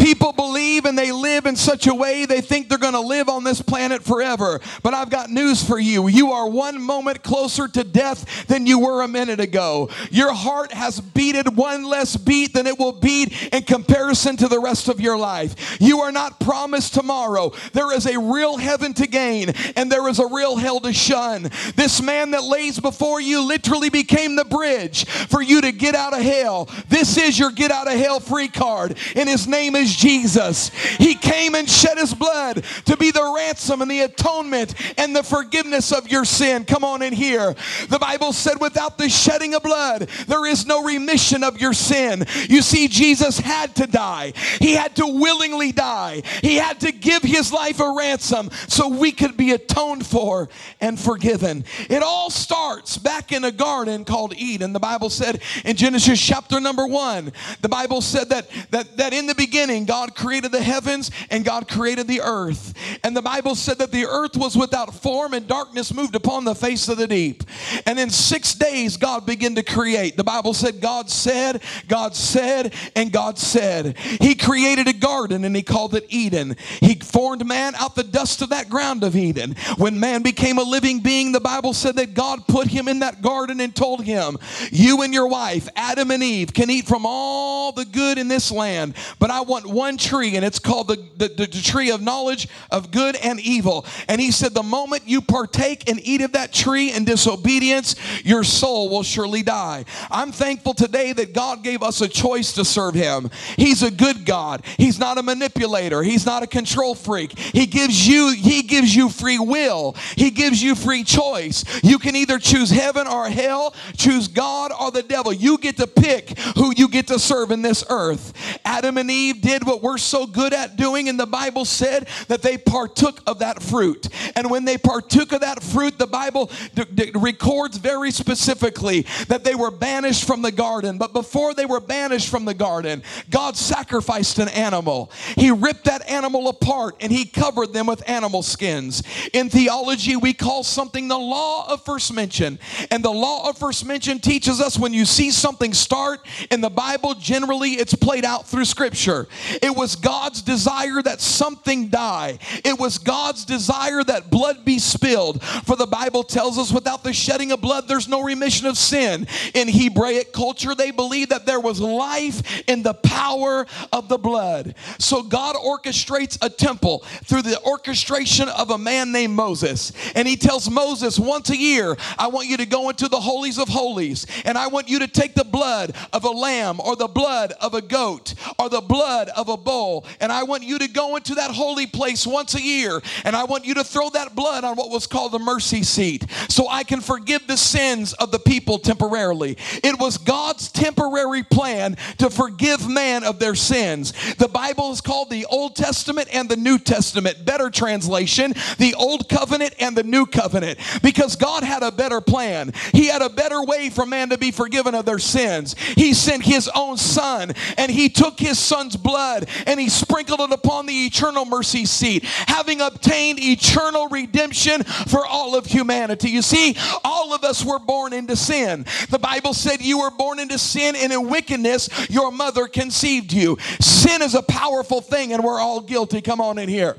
People 0.09 0.33
believe 0.33 0.85
and 0.85 0.97
they 0.97 1.11
live 1.11 1.45
in 1.45 1.56
such 1.56 1.85
a 1.85 1.94
way 1.94 2.25
they 2.25 2.41
think 2.41 2.67
they're 2.67 2.79
going 2.79 2.94
to 2.94 3.00
live 3.00 3.29
on 3.29 3.44
this 3.44 3.61
planet 3.61 4.01
forever. 4.01 4.59
But 4.81 4.95
I've 4.95 5.11
got 5.11 5.29
news 5.29 5.63
for 5.63 5.77
you. 5.77 6.07
You 6.07 6.31
are 6.31 6.50
one 6.50 6.81
moment 6.81 7.21
closer 7.21 7.67
to 7.67 7.83
death 7.83 8.47
than 8.47 8.65
you 8.65 8.79
were 8.79 9.03
a 9.03 9.07
minute 9.07 9.39
ago. 9.39 9.88
Your 10.09 10.33
heart 10.33 10.73
has 10.73 11.00
beated 11.00 11.56
one 11.56 11.83
less 11.83 12.17
beat 12.17 12.56
than 12.56 12.65
it 12.65 12.79
will 12.79 12.91
beat 12.91 13.53
in 13.53 13.61
comparison 13.61 14.35
to 14.38 14.47
the 14.47 14.59
rest 14.59 14.88
of 14.88 15.00
your 15.00 15.15
life. 15.15 15.77
You 15.79 16.00
are 16.00 16.11
not 16.11 16.39
promised 16.39 16.95
tomorrow. 16.95 17.51
There 17.73 17.94
is 17.95 18.07
a 18.07 18.19
real 18.19 18.57
heaven 18.57 18.95
to 18.95 19.06
gain 19.06 19.51
and 19.75 19.91
there 19.91 20.09
is 20.09 20.17
a 20.17 20.25
real 20.25 20.56
hell 20.56 20.79
to 20.79 20.91
shun. 20.91 21.51
This 21.75 22.01
man 22.01 22.31
that 22.31 22.45
lays 22.45 22.79
before 22.79 23.21
you 23.21 23.41
literally 23.41 23.91
became 23.91 24.35
the 24.35 24.45
bridge 24.45 25.06
for 25.06 25.44
you 25.44 25.61
to 25.61 25.71
get 25.71 25.94
out 25.94 26.13
of 26.13 26.23
hell. 26.23 26.67
This 26.88 27.15
is 27.15 27.38
your 27.38 27.51
get 27.51 27.69
out 27.69 27.88
of 27.88 27.94
hell 27.94 28.19
free 28.19 28.47
card, 28.47 28.97
and 29.15 29.29
his 29.29 29.47
name 29.47 29.75
is 29.75 29.98
Jesus. 29.99 30.69
He 30.97 31.13
came 31.13 31.55
and 31.55 31.69
shed 31.69 31.97
his 31.97 32.13
blood 32.13 32.63
to 32.85 32.95
be 32.95 33.11
the 33.11 33.33
ransom 33.35 33.81
and 33.81 33.91
the 33.91 33.99
atonement 34.01 34.73
and 34.97 35.13
the 35.13 35.23
forgiveness 35.23 35.91
of 35.91 36.09
your 36.09 36.23
sin. 36.23 36.63
Come 36.63 36.85
on 36.85 37.01
in 37.01 37.11
here. 37.11 37.53
The 37.89 37.99
Bible 37.99 38.31
said, 38.31 38.61
without 38.61 38.97
the 38.97 39.09
shedding 39.09 39.55
of 39.55 39.63
blood, 39.63 40.07
there 40.27 40.45
is 40.45 40.65
no 40.65 40.83
remission 40.83 41.43
of 41.43 41.59
your 41.59 41.73
sin. 41.73 42.25
You 42.47 42.61
see, 42.61 42.87
Jesus 42.87 43.39
had 43.39 43.75
to 43.75 43.87
die, 43.87 44.33
he 44.59 44.73
had 44.73 44.95
to 44.95 45.05
willingly 45.05 45.73
die, 45.73 46.21
he 46.41 46.55
had 46.55 46.79
to 46.79 46.93
give 46.93 47.21
his 47.23 47.51
life 47.51 47.81
a 47.81 47.93
ransom 47.97 48.49
so 48.69 48.87
we 48.87 49.11
could 49.11 49.35
be 49.35 49.51
atoned 49.51 50.05
for 50.05 50.47
and 50.79 50.97
forgiven. 50.97 51.65
It 51.89 52.03
all 52.03 52.29
starts 52.29 52.97
back 52.97 53.33
in 53.33 53.43
a 53.43 53.51
garden 53.51 54.05
called 54.05 54.33
Eden. 54.37 54.71
The 54.71 54.79
Bible 54.79 55.09
said 55.09 55.41
in 55.65 55.75
Genesis 55.75 56.25
chapter 56.25 56.61
number 56.61 56.87
one, 56.87 57.33
the 57.61 57.69
Bible 57.69 57.99
said 57.99 58.29
that, 58.29 58.49
that, 58.71 58.95
that 58.95 59.13
in 59.13 59.27
the 59.27 59.35
beginning, 59.35 59.85
God 59.89 60.13
created 60.13 60.51
the 60.51 60.62
heavens 60.62 61.09
and 61.31 61.44
God 61.44 61.68
created 61.68 62.07
the 62.07 62.21
earth. 62.21 62.75
And 63.03 63.18
the 63.18 63.24
Bible 63.24 63.56
said 63.56 63.80
that 63.80 63.91
the 63.91 64.06
earth 64.06 64.38
was 64.38 64.56
without 64.56 64.94
form 64.94 65.33
and 65.33 65.47
darkness 65.47 65.91
moved 65.91 66.13
upon 66.13 66.45
the 66.45 66.53
face 66.53 66.88
of 66.89 67.00
the 67.00 67.07
deep. 67.07 67.44
And 67.88 67.97
in 67.97 68.12
six 68.12 68.53
days, 68.53 68.97
God 68.97 69.25
began 69.25 69.56
to 69.56 69.63
create. 69.63 70.15
The 70.15 70.24
Bible 70.24 70.53
said, 70.53 70.80
God 70.80 71.09
said, 71.09 71.63
God 71.88 72.15
said, 72.15 72.75
and 72.95 73.12
God 73.12 73.39
said. 73.39 73.97
He 73.97 74.36
created 74.36 74.88
a 74.88 74.94
garden 74.94 75.44
and 75.44 75.56
he 75.56 75.63
called 75.63 75.95
it 75.95 76.06
Eden. 76.09 76.56
He 76.81 76.94
formed 76.94 77.44
man 77.47 77.74
out 77.74 77.95
the 77.95 78.03
dust 78.03 78.44
of 78.44 78.50
that 78.50 78.69
ground 78.69 79.03
of 79.03 79.15
Eden. 79.15 79.56
When 79.80 80.00
man 80.00 80.21
became 80.21 80.59
a 80.59 80.63
living 80.63 81.00
being, 81.00 81.31
the 81.31 81.39
Bible 81.39 81.74
said 81.74 81.95
that 81.95 82.13
God 82.13 82.45
put 82.47 82.68
him 82.68 82.88
in 82.88 83.00
that 83.00 83.24
garden 83.24 83.59
and 83.59 83.75
told 83.75 84.03
him, 84.03 84.38
You 84.69 85.01
and 85.01 85.15
your 85.15 85.27
wife, 85.27 85.68
Adam 85.75 86.12
and 86.12 86.21
Eve, 86.21 86.53
can 86.53 86.69
eat 86.69 86.85
from 86.85 87.07
all 87.07 87.71
the 87.71 87.85
good 87.85 88.19
in 88.19 88.27
this 88.27 88.51
land, 88.51 88.94
but 89.18 89.31
I 89.31 89.42
want 89.42 89.78
one 89.79 89.95
tree, 89.95 90.35
and 90.35 90.43
it's 90.43 90.59
called 90.59 90.89
the, 90.89 90.97
the, 91.15 91.29
the, 91.29 91.47
tree 91.47 91.89
of 91.89 92.01
knowledge 92.01 92.49
of 92.69 92.91
good 92.91 93.15
and 93.15 93.39
evil. 93.39 93.85
And 94.09 94.19
he 94.19 94.29
said, 94.29 94.53
The 94.53 94.61
moment 94.61 95.03
you 95.05 95.21
partake 95.21 95.89
and 95.89 96.01
eat 96.05 96.19
of 96.19 96.33
that 96.33 96.51
tree 96.51 96.91
in 96.91 97.05
disobedience, 97.05 97.95
your 98.25 98.43
soul 98.43 98.89
will 98.89 99.03
surely 99.03 99.41
die. 99.41 99.85
I'm 100.11 100.33
thankful 100.33 100.73
today 100.73 101.13
that 101.13 101.33
God 101.33 101.63
gave 101.63 101.81
us 101.81 102.01
a 102.01 102.09
choice 102.09 102.51
to 102.55 102.65
serve 102.65 102.93
him. 102.93 103.29
He's 103.55 103.81
a 103.81 103.89
good 103.89 104.25
God. 104.25 104.65
He's 104.77 104.99
not 104.99 105.17
a 105.17 105.23
manipulator. 105.23 106.03
He's 106.03 106.25
not 106.25 106.43
a 106.43 106.47
control 106.47 106.93
freak. 106.93 107.39
He 107.39 107.65
gives 107.65 108.05
you, 108.05 108.33
he 108.33 108.63
gives 108.63 108.93
you 108.93 109.07
free 109.07 109.39
will. 109.39 109.95
He 110.17 110.29
gives 110.29 110.61
you 110.61 110.75
free 110.75 111.05
choice. 111.05 111.63
You 111.83 111.99
can 111.99 112.17
either 112.17 112.37
choose 112.37 112.69
heaven 112.69 113.07
or 113.07 113.29
hell, 113.29 113.73
choose 113.95 114.27
God 114.27 114.73
or 114.77 114.91
the 114.91 115.03
devil. 115.03 115.31
You 115.31 115.57
get 115.57 115.77
to 115.77 115.87
pick 115.87 116.37
who 116.57 116.73
you 116.75 116.89
get 116.89 117.07
to 117.07 117.17
serve 117.17 117.51
in 117.51 117.61
this 117.61 117.85
earth. 117.89 118.33
Adam 118.65 118.97
and 118.97 119.09
Eve 119.09 119.41
did 119.41 119.69
what 119.69 119.83
we're 119.83 119.98
so 119.98 120.25
good 120.25 120.54
at 120.54 120.75
doing, 120.75 121.07
and 121.07 121.19
the 121.19 121.27
Bible 121.27 121.63
said 121.63 122.07
that 122.27 122.42
they 122.42 122.57
partook 122.57 123.21
of 123.27 123.39
that 123.39 123.62
fruit. 123.62 124.10
And 124.36 124.50
when 124.50 124.66
they 124.66 124.77
partook 124.77 125.31
of 125.31 125.42
that 125.42 125.62
fruit, 125.62 125.98
the 125.98 126.07
Bible 126.07 126.50
d- 126.74 126.86
d- 126.94 127.12
records 127.16 127.77
very 127.77 128.12
specifically 128.12 129.06
that 129.27 129.44
they 129.44 129.56
were 129.56 129.71
banished 129.71 130.25
from 130.25 130.42
the 130.42 130.51
garden. 130.51 130.98
But 130.98 131.13
before 131.13 131.54
they 131.54 131.66
were 131.66 131.80
banished 131.80 132.30
from 132.30 132.45
the 132.45 132.54
garden, 132.54 133.04
God 133.30 133.56
sacrificed 133.56 134.39
an 134.39 134.50
animal. 134.50 135.12
He 135.36 135.51
ripped 135.51 135.86
that 135.86 136.10
animal 136.10 136.48
apart 136.48 136.95
and 137.00 137.12
he 137.12 137.25
covered 137.25 137.74
them 137.74 137.86
with 137.86 138.07
animal 138.10 138.42
skins. 138.42 139.04
In 139.33 139.50
theology, 139.50 140.16
we 140.16 140.33
call 140.33 140.63
something 140.63 141.07
the 141.07 141.18
law 141.18 141.71
of 141.71 141.86
first 141.86 142.13
mention. 142.13 142.57
And 142.89 143.04
the 143.04 143.12
law 143.12 143.50
of 143.50 143.57
first 143.57 143.86
mention 143.86 144.19
teaches 144.19 144.60
us 144.60 144.80
when 144.80 144.94
you 144.94 145.06
see 145.06 145.30
something 145.30 145.74
start 145.74 146.25
in 146.50 146.62
the 146.62 146.69
Bible, 146.69 147.13
generally 147.13 147.71
it's 147.71 147.94
played 147.94 148.25
out 148.25 148.48
through 148.48 148.66
Scripture. 148.66 149.27
It 149.61 149.75
was 149.75 149.95
God's 149.95 150.41
desire 150.41 151.01
that 151.01 151.21
something 151.21 151.89
die. 151.89 152.39
It 152.63 152.79
was 152.79 152.97
God's 152.97 153.45
desire 153.45 154.03
that 154.03 154.29
blood 154.29 154.65
be 154.65 154.79
spilled. 154.79 155.43
For 155.43 155.75
the 155.75 155.87
Bible 155.87 156.23
tells 156.23 156.57
us 156.57 156.71
without 156.71 157.03
the 157.03 157.13
shedding 157.13 157.51
of 157.51 157.61
blood, 157.61 157.87
there's 157.87 158.07
no 158.07 158.21
remission 158.21 158.67
of 158.67 158.77
sin. 158.77 159.27
In 159.53 159.67
Hebraic 159.67 160.33
culture, 160.33 160.75
they 160.75 160.91
believed 160.91 161.31
that 161.31 161.45
there 161.45 161.59
was 161.59 161.79
life 161.79 162.63
in 162.67 162.83
the 162.83 162.93
power 162.93 163.65
of 163.91 164.07
the 164.09 164.17
blood. 164.17 164.75
So 164.99 165.23
God 165.23 165.55
orchestrates 165.55 166.37
a 166.41 166.49
temple 166.49 166.99
through 167.23 167.43
the 167.43 167.61
orchestration 167.63 168.49
of 168.49 168.69
a 168.69 168.77
man 168.77 169.11
named 169.11 169.33
Moses. 169.33 169.91
And 170.15 170.27
he 170.27 170.35
tells 170.35 170.69
Moses 170.69 171.19
once 171.19 171.49
a 171.49 171.57
year, 171.57 171.97
I 172.17 172.27
want 172.27 172.47
you 172.47 172.57
to 172.57 172.65
go 172.65 172.89
into 172.89 173.07
the 173.07 173.19
holies 173.19 173.57
of 173.57 173.67
holies 173.67 174.25
and 174.45 174.57
I 174.57 174.67
want 174.67 174.89
you 174.89 174.99
to 174.99 175.07
take 175.07 175.35
the 175.35 175.44
blood 175.44 175.95
of 176.13 176.23
a 176.23 176.29
lamb 176.29 176.79
or 176.79 176.95
the 176.95 177.07
blood 177.07 177.53
of 177.59 177.73
a 177.73 177.81
goat 177.81 178.33
or 178.57 178.69
the 178.69 178.81
blood 178.81 179.29
of 179.39 179.49
a 179.49 179.57
bull 179.57 180.05
and 180.19 180.31
I 180.31 180.43
want 180.43 180.63
you 180.63 180.77
to 180.79 180.87
go 180.87 181.15
into 181.15 181.35
that 181.35 181.51
holy 181.51 181.87
place 181.87 182.27
once 182.27 182.55
a 182.55 182.61
year 182.61 183.01
and 183.23 183.35
I 183.35 183.45
want 183.45 183.65
you 183.65 183.73
to 183.75 183.83
throw 183.83 184.09
that 184.11 184.35
blood 184.35 184.63
on 184.63 184.75
what 184.75 184.89
was 184.89 185.07
called 185.07 185.31
the 185.31 185.39
mercy 185.39 185.83
seat 185.83 186.29
so 186.49 186.67
I 186.67 186.83
can 186.83 187.01
forgive 187.01 187.47
the 187.47 187.57
sins 187.57 188.13
of 188.13 188.31
the 188.31 188.39
people 188.39 188.79
temporarily. 188.79 189.57
It 189.83 189.97
was 189.99 190.17
God's 190.17 190.71
temporary 190.71 191.43
plan 191.43 191.95
to 192.17 192.29
forgive 192.29 192.87
man 192.89 193.23
of 193.23 193.39
their 193.39 193.55
sins. 193.55 194.13
The 194.35 194.47
Bible 194.47 194.91
is 194.91 195.01
called 195.01 195.29
the 195.29 195.45
Old 195.45 195.75
Testament 195.75 196.27
and 196.33 196.49
the 196.49 196.57
New 196.57 196.77
Testament. 196.77 197.45
Better 197.45 197.69
translation, 197.69 198.53
the 198.77 198.95
Old 198.95 199.29
Covenant 199.29 199.75
and 199.79 199.95
the 199.95 200.03
New 200.03 200.25
Covenant. 200.25 200.79
Because 201.01 201.35
God 201.35 201.63
had 201.63 201.83
a 201.83 201.91
better 201.91 202.21
plan. 202.21 202.73
He 202.93 203.07
had 203.07 203.21
a 203.21 203.29
better 203.29 203.63
way 203.63 203.89
for 203.89 204.05
man 204.05 204.29
to 204.29 204.37
be 204.37 204.51
forgiven 204.51 204.95
of 204.95 205.05
their 205.05 205.19
sins. 205.19 205.75
He 205.95 206.13
sent 206.13 206.43
his 206.43 206.69
own 206.75 206.97
son 206.97 207.53
and 207.77 207.91
he 207.91 208.09
took 208.09 208.39
his 208.39 208.59
son's 208.59 208.95
blood 208.95 209.29
and 209.66 209.80
he 209.80 209.90
sprinkled 209.90 210.40
it 210.42 210.52
upon 210.52 210.86
the 210.86 211.06
eternal 211.06 211.45
mercy 211.45 211.86
seat, 211.86 212.24
having 212.24 212.81
obtained 212.81 213.40
eternal 213.42 214.07
redemption 214.07 214.83
for 214.83 215.26
all 215.26 215.56
of 215.56 215.66
humanity. 215.66 216.30
You 216.30 216.42
see, 216.42 216.76
all 217.04 217.33
of 217.33 217.44
us 217.44 217.64
were 217.64 217.80
born 217.80 218.14
into 218.14 218.36
sin. 218.36 218.86
The 219.09 219.19
Bible 219.19 219.54
said 219.54 219.81
you 219.81 220.00
were 220.00 220.12
born 220.12 220.40
into 220.40 220.57
sin, 220.57 220.95
and 220.95 221.12
in 221.12 221.30
wickedness, 221.30 221.90
your 222.09 222.31
mother 222.31 222.68
conceived 222.68 223.31
you. 223.33 223.57
Sin 223.80 224.21
is 224.21 224.36
a 224.36 224.42
powerful 224.42 225.02
thing, 225.02 225.33
and 225.33 225.44
we're 225.44 225.59
all 225.59 225.81
guilty. 225.81 226.21
Come 226.21 226.42
on 226.42 226.57
in 226.57 226.69
here. 226.69 226.98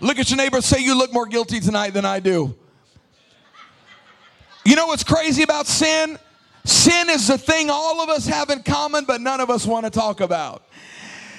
Look 0.00 0.18
at 0.18 0.30
your 0.30 0.36
neighbor, 0.36 0.60
say, 0.60 0.80
You 0.80 0.96
look 0.96 1.12
more 1.12 1.26
guilty 1.26 1.60
tonight 1.60 1.90
than 1.90 2.04
I 2.04 2.20
do. 2.20 2.54
You 4.64 4.76
know 4.76 4.86
what's 4.86 5.04
crazy 5.04 5.42
about 5.42 5.66
sin? 5.66 6.18
Sin 6.64 7.08
is 7.08 7.28
the 7.28 7.38
thing 7.38 7.70
all 7.70 8.02
of 8.02 8.10
us 8.10 8.26
have 8.26 8.50
in 8.50 8.62
common, 8.62 9.06
but 9.06 9.22
none 9.22 9.40
of 9.40 9.48
us 9.48 9.64
want 9.64 9.86
to 9.86 9.90
talk 9.90 10.20
about. 10.20 10.67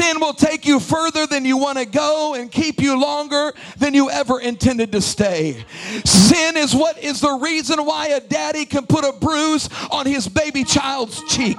Sin 0.00 0.18
will 0.18 0.32
take 0.32 0.64
you 0.64 0.80
further 0.80 1.26
than 1.26 1.44
you 1.44 1.58
want 1.58 1.76
to 1.76 1.84
go 1.84 2.34
and 2.34 2.50
keep 2.50 2.80
you 2.80 2.98
longer 2.98 3.52
than 3.76 3.92
you 3.92 4.08
ever 4.08 4.40
intended 4.40 4.92
to 4.92 5.02
stay. 5.02 5.62
Sin 6.06 6.56
is 6.56 6.74
what 6.74 6.96
is 7.04 7.20
the 7.20 7.32
reason 7.32 7.84
why 7.84 8.08
a 8.08 8.20
daddy 8.20 8.64
can 8.64 8.86
put 8.86 9.04
a 9.04 9.12
bruise 9.12 9.68
on 9.90 10.06
his 10.06 10.26
baby 10.26 10.64
child's 10.64 11.22
cheek. 11.24 11.58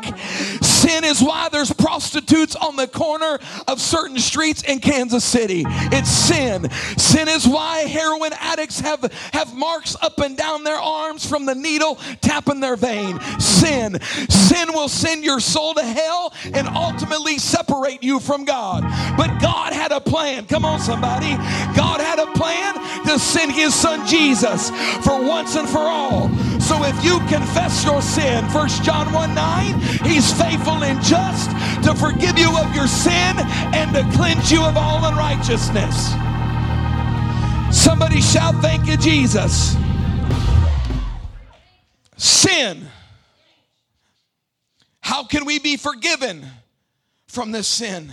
Sin 0.63 1.03
is 1.03 1.21
why 1.21 1.49
there's 1.49 1.71
prostitutes 1.71 2.55
on 2.55 2.75
the 2.75 2.87
corner 2.87 3.37
of 3.67 3.79
certain 3.79 4.17
streets 4.17 4.63
in 4.63 4.79
Kansas 4.79 5.23
City. 5.23 5.63
It's 5.67 6.09
sin. 6.09 6.67
Sin 6.97 7.27
is 7.27 7.47
why 7.47 7.81
heroin 7.81 8.31
addicts 8.39 8.79
have, 8.79 9.03
have 9.33 9.53
marks 9.55 9.95
up 10.01 10.17
and 10.17 10.35
down 10.35 10.63
their 10.63 10.79
arms 10.79 11.29
from 11.29 11.45
the 11.45 11.53
needle 11.53 11.99
tapping 12.21 12.59
their 12.59 12.75
vein. 12.75 13.19
Sin. 13.39 14.01
Sin 14.01 14.73
will 14.73 14.89
send 14.89 15.23
your 15.23 15.39
soul 15.39 15.75
to 15.75 15.83
hell 15.83 16.33
and 16.55 16.67
ultimately 16.69 17.37
separate 17.37 18.01
you 18.01 18.19
from 18.19 18.30
God. 18.39 18.83
But 19.17 19.41
God 19.41 19.73
had 19.73 19.91
a 19.91 19.99
plan. 19.99 20.45
Come 20.45 20.65
on, 20.65 20.79
somebody. 20.79 21.35
God 21.75 21.99
had 21.99 22.19
a 22.19 22.31
plan 22.33 22.75
to 23.05 23.19
send 23.19 23.51
his 23.51 23.75
son 23.75 24.07
Jesus 24.07 24.69
for 25.03 25.21
once 25.21 25.55
and 25.55 25.67
for 25.67 25.79
all. 25.79 26.29
So 26.59 26.83
if 26.83 27.03
you 27.03 27.19
confess 27.27 27.83
your 27.83 28.01
sin, 28.01 28.45
1 28.45 28.69
John 28.83 29.11
1 29.11 29.35
9, 29.35 29.79
he's 30.05 30.31
faithful 30.33 30.83
and 30.83 31.01
just 31.03 31.51
to 31.83 31.93
forgive 31.93 32.39
you 32.39 32.57
of 32.57 32.73
your 32.73 32.87
sin 32.87 33.35
and 33.73 33.93
to 33.93 34.03
cleanse 34.17 34.51
you 34.51 34.63
of 34.63 34.77
all 34.77 35.03
unrighteousness. 35.05 36.13
Somebody 37.71 38.21
shout, 38.21 38.55
Thank 38.61 38.87
you, 38.87 38.97
Jesus. 38.97 39.75
Sin. 42.17 42.87
How 45.01 45.23
can 45.23 45.45
we 45.45 45.59
be 45.59 45.77
forgiven 45.77 46.45
from 47.31 47.51
this 47.51 47.67
sin? 47.67 48.11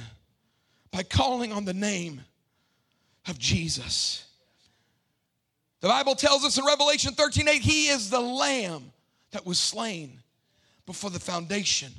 By 0.91 1.03
calling 1.03 1.53
on 1.53 1.65
the 1.65 1.75
name 1.75 2.23
of 3.27 3.39
Jesus. 3.39 4.25
The 5.81 5.89
Bible 5.89 6.15
tells 6.15 6.45
us 6.45 6.59
in 6.59 6.65
Revelation 6.65 7.15
13 7.15 7.49
8, 7.49 7.63
He 7.63 7.89
is 7.89 8.11
the 8.11 8.21
Lamb 8.21 8.93
that 9.33 9.45
was 9.45 9.59
slain 9.59 10.21
before 10.87 11.11
the 11.11 11.21
foundation 11.21 11.93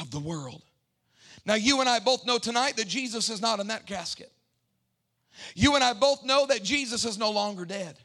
of 0.00 0.10
the 0.10 0.18
world. 0.18 0.62
Now, 1.46 1.54
you 1.54 1.80
and 1.80 1.88
I 1.88 2.00
both 2.00 2.26
know 2.26 2.38
tonight 2.38 2.76
that 2.76 2.88
Jesus 2.88 3.28
is 3.28 3.40
not 3.40 3.60
in 3.60 3.68
that 3.68 3.86
casket. 3.86 4.32
You 5.54 5.74
and 5.74 5.84
I 5.84 5.92
both 5.92 6.24
know 6.24 6.46
that 6.46 6.62
Jesus 6.62 7.04
is 7.04 7.18
no 7.18 7.30
longer 7.30 7.64
dead. 7.64 7.96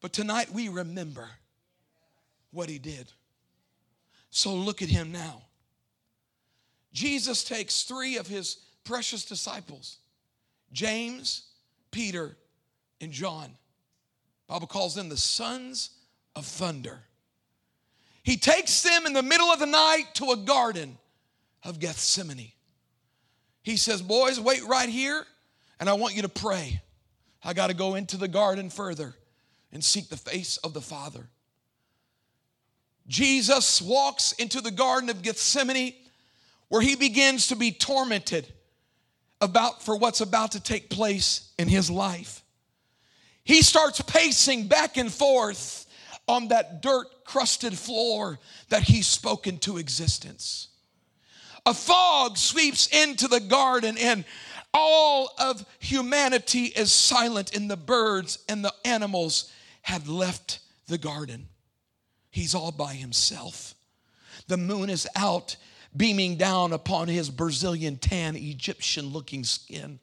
But 0.00 0.12
tonight 0.12 0.52
we 0.52 0.68
remember 0.68 1.28
what 2.50 2.68
he 2.68 2.78
did. 2.78 3.10
So 4.30 4.54
look 4.54 4.82
at 4.82 4.88
him 4.88 5.12
now. 5.12 5.42
Jesus 6.96 7.44
takes 7.44 7.82
three 7.82 8.16
of 8.16 8.26
his 8.26 8.56
precious 8.82 9.26
disciples 9.26 9.98
James, 10.72 11.42
Peter, 11.90 12.34
and 13.02 13.12
John. 13.12 13.50
Bible 14.46 14.66
calls 14.66 14.94
them 14.94 15.10
the 15.10 15.16
sons 15.18 15.90
of 16.34 16.46
thunder. 16.46 17.00
He 18.22 18.38
takes 18.38 18.82
them 18.82 19.04
in 19.04 19.12
the 19.12 19.22
middle 19.22 19.48
of 19.48 19.58
the 19.58 19.66
night 19.66 20.06
to 20.14 20.30
a 20.30 20.38
garden 20.38 20.96
of 21.62 21.80
Gethsemane. 21.80 22.52
He 23.62 23.76
says, 23.76 24.00
Boys, 24.00 24.40
wait 24.40 24.64
right 24.64 24.88
here, 24.88 25.26
and 25.78 25.90
I 25.90 25.92
want 25.92 26.16
you 26.16 26.22
to 26.22 26.30
pray. 26.30 26.80
I 27.44 27.52
got 27.52 27.66
to 27.66 27.74
go 27.74 27.94
into 27.94 28.16
the 28.16 28.26
garden 28.26 28.70
further 28.70 29.14
and 29.70 29.84
seek 29.84 30.08
the 30.08 30.16
face 30.16 30.56
of 30.58 30.72
the 30.72 30.80
Father. 30.80 31.28
Jesus 33.06 33.82
walks 33.82 34.32
into 34.32 34.62
the 34.62 34.70
Garden 34.70 35.10
of 35.10 35.20
Gethsemane 35.20 35.92
where 36.68 36.80
he 36.80 36.96
begins 36.96 37.48
to 37.48 37.56
be 37.56 37.72
tormented 37.72 38.46
about 39.40 39.82
for 39.82 39.96
what's 39.96 40.20
about 40.20 40.52
to 40.52 40.60
take 40.60 40.90
place 40.90 41.52
in 41.58 41.68
his 41.68 41.90
life. 41.90 42.42
He 43.44 43.62
starts 43.62 44.00
pacing 44.00 44.66
back 44.66 44.96
and 44.96 45.12
forth 45.12 45.86
on 46.26 46.48
that 46.48 46.82
dirt 46.82 47.06
crusted 47.24 47.76
floor 47.78 48.38
that 48.70 48.82
he's 48.82 49.06
spoken 49.06 49.58
to 49.58 49.78
existence. 49.78 50.68
A 51.64 51.74
fog 51.74 52.38
sweeps 52.38 52.86
into 52.88 53.28
the 53.28 53.40
garden 53.40 53.96
and 53.98 54.24
all 54.72 55.30
of 55.38 55.64
humanity 55.78 56.64
is 56.64 56.92
silent 56.92 57.54
and 57.54 57.70
the 57.70 57.76
birds 57.76 58.38
and 58.48 58.64
the 58.64 58.74
animals 58.84 59.52
have 59.82 60.08
left 60.08 60.60
the 60.86 60.98
garden. 60.98 61.48
He's 62.30 62.54
all 62.54 62.72
by 62.72 62.94
himself. 62.94 63.74
The 64.48 64.56
moon 64.56 64.90
is 64.90 65.08
out, 65.16 65.56
beaming 65.96 66.36
down 66.36 66.72
upon 66.72 67.08
his 67.08 67.30
Brazilian 67.30 67.96
tan, 67.96 68.36
Egyptian 68.36 69.06
looking 69.06 69.44
skin. 69.44 69.98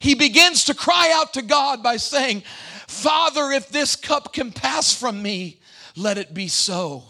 He 0.00 0.14
begins 0.14 0.64
to 0.64 0.74
cry 0.74 1.12
out 1.14 1.34
to 1.34 1.42
God 1.42 1.82
by 1.82 1.96
saying, 1.96 2.42
Father, 2.88 3.52
if 3.52 3.68
this 3.68 3.94
cup 3.94 4.32
can 4.32 4.50
pass 4.50 4.92
from 4.92 5.22
me, 5.22 5.60
let 5.96 6.18
it 6.18 6.34
be 6.34 6.48
so. 6.48 7.04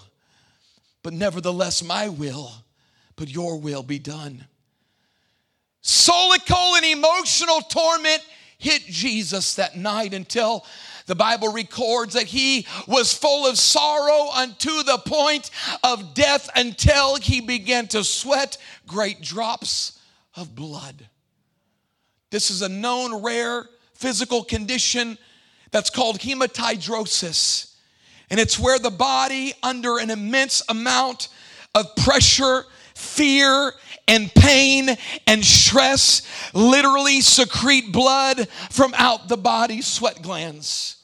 But 1.02 1.14
nevertheless, 1.14 1.82
my 1.82 2.08
will, 2.08 2.52
but 3.16 3.30
your 3.30 3.58
will 3.58 3.82
be 3.82 3.98
done. 3.98 4.46
Solical 5.82 6.76
and 6.76 6.84
emotional 6.84 7.60
torment 7.62 8.22
hit 8.58 8.84
Jesus 8.84 9.56
that 9.56 9.76
night 9.76 10.14
until 10.14 10.64
the 11.06 11.14
Bible 11.14 11.52
records 11.52 12.14
that 12.14 12.24
he 12.24 12.66
was 12.86 13.12
full 13.12 13.46
of 13.46 13.58
sorrow 13.58 14.30
unto 14.30 14.82
the 14.82 14.98
point 15.04 15.50
of 15.82 16.14
death 16.14 16.48
until 16.54 17.16
he 17.16 17.40
began 17.40 17.86
to 17.88 18.04
sweat 18.04 18.58
great 18.86 19.20
drops 19.20 19.98
of 20.36 20.54
blood. 20.54 21.08
This 22.30 22.50
is 22.50 22.62
a 22.62 22.68
known 22.68 23.22
rare 23.22 23.66
physical 23.94 24.42
condition 24.42 25.18
that's 25.70 25.90
called 25.90 26.18
hematidrosis. 26.18 27.74
And 28.30 28.40
it's 28.40 28.58
where 28.58 28.78
the 28.78 28.90
body, 28.90 29.52
under 29.62 29.98
an 29.98 30.10
immense 30.10 30.62
amount 30.68 31.28
of 31.74 31.94
pressure, 31.96 32.64
fear, 32.94 33.72
and 34.08 34.32
pain 34.34 34.90
and 35.26 35.44
stress 35.44 36.22
literally 36.54 37.20
secrete 37.20 37.92
blood 37.92 38.48
from 38.70 38.92
out 38.96 39.28
the 39.28 39.36
body's 39.36 39.86
sweat 39.86 40.22
glands, 40.22 40.96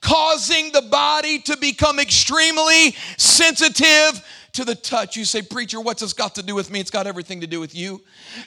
causing 0.00 0.72
the 0.72 0.82
body 0.82 1.38
to 1.40 1.56
become 1.56 1.98
extremely 1.98 2.94
sensitive 3.16 4.22
to 4.56 4.64
the 4.64 4.74
touch. 4.74 5.16
You 5.16 5.24
say, 5.24 5.42
Preacher, 5.42 5.80
what's 5.80 6.00
this 6.00 6.14
got 6.14 6.34
to 6.36 6.42
do 6.42 6.54
with 6.54 6.70
me? 6.70 6.80
It's 6.80 6.90
got 6.90 7.06
everything 7.06 7.42
to 7.42 7.46
do 7.46 7.60
with 7.60 7.74
you. 7.74 8.00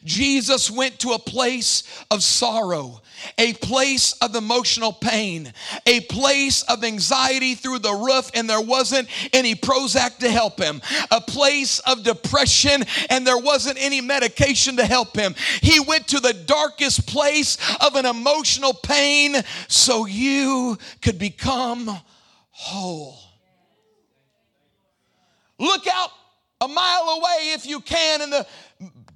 Jesus 0.03 0.69
went 0.69 0.99
to 0.99 1.11
a 1.11 1.19
place 1.19 1.83
of 2.09 2.23
sorrow, 2.23 3.01
a 3.37 3.53
place 3.53 4.13
of 4.13 4.35
emotional 4.35 4.91
pain, 4.91 5.53
a 5.85 6.01
place 6.01 6.63
of 6.63 6.83
anxiety 6.83 7.53
through 7.53 7.79
the 7.79 7.93
roof, 7.93 8.31
and 8.33 8.49
there 8.49 8.59
wasn't 8.59 9.07
any 9.33 9.53
Prozac 9.53 10.17
to 10.17 10.31
help 10.31 10.59
him, 10.59 10.81
a 11.11 11.21
place 11.21 11.77
of 11.79 12.03
depression, 12.03 12.83
and 13.11 13.25
there 13.25 13.37
wasn't 13.37 13.77
any 13.79 14.01
medication 14.01 14.77
to 14.77 14.85
help 14.85 15.15
him. 15.15 15.35
He 15.61 15.79
went 15.79 16.07
to 16.07 16.19
the 16.19 16.33
darkest 16.33 17.07
place 17.07 17.57
of 17.79 17.95
an 17.95 18.07
emotional 18.07 18.73
pain 18.73 19.35
so 19.67 20.07
you 20.07 20.79
could 21.01 21.19
become 21.19 21.99
whole. 22.49 23.28
Look 25.59 25.85
out 25.87 26.09
a 26.61 26.67
mile 26.67 27.09
away 27.17 27.51
if 27.53 27.65
you 27.65 27.81
can 27.81 28.21
in 28.21 28.29
the 28.29 28.45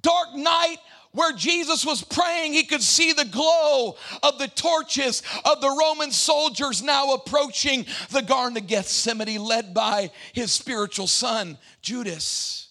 dark 0.02 0.34
night 0.34 0.78
where 1.14 1.32
Jesus 1.32 1.86
was 1.86 2.02
praying, 2.02 2.52
he 2.52 2.64
could 2.64 2.82
see 2.82 3.12
the 3.12 3.24
glow 3.24 3.96
of 4.22 4.38
the 4.38 4.48
torches 4.48 5.22
of 5.44 5.60
the 5.60 5.70
Roman 5.70 6.10
soldiers 6.10 6.82
now 6.82 7.12
approaching 7.14 7.86
the 8.10 8.22
Garden 8.22 8.56
of 8.56 8.66
Gethsemane, 8.66 9.40
led 9.40 9.72
by 9.72 10.10
his 10.32 10.50
spiritual 10.50 11.06
son, 11.06 11.56
Judas. 11.82 12.68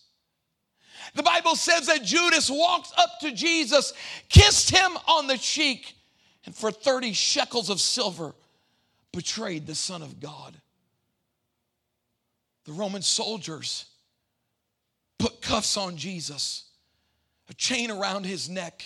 The 1.16 1.24
Bible 1.24 1.56
says 1.56 1.88
that 1.88 2.04
Judas 2.04 2.50
walked 2.50 2.92
up 2.98 3.20
to 3.22 3.32
Jesus, 3.32 3.94
kissed 4.28 4.72
him 4.72 4.92
on 5.08 5.28
the 5.28 5.38
cheek, 5.38 5.96
and 6.46 6.54
for 6.54 6.70
30 6.70 7.14
shekels 7.14 7.70
of 7.70 7.80
silver 7.80 8.34
betrayed 9.14 9.68
the 9.68 9.76
Son 9.76 10.02
of 10.02 10.20
God. 10.20 10.60
The 12.66 12.72
Roman 12.72 13.02
soldiers 13.02 13.86
put 15.20 15.42
cuffs 15.42 15.78
on 15.78 15.98
Jesus, 15.98 16.66
a 17.50 17.54
chain 17.54 17.92
around 17.92 18.26
his 18.26 18.50
neck, 18.50 18.84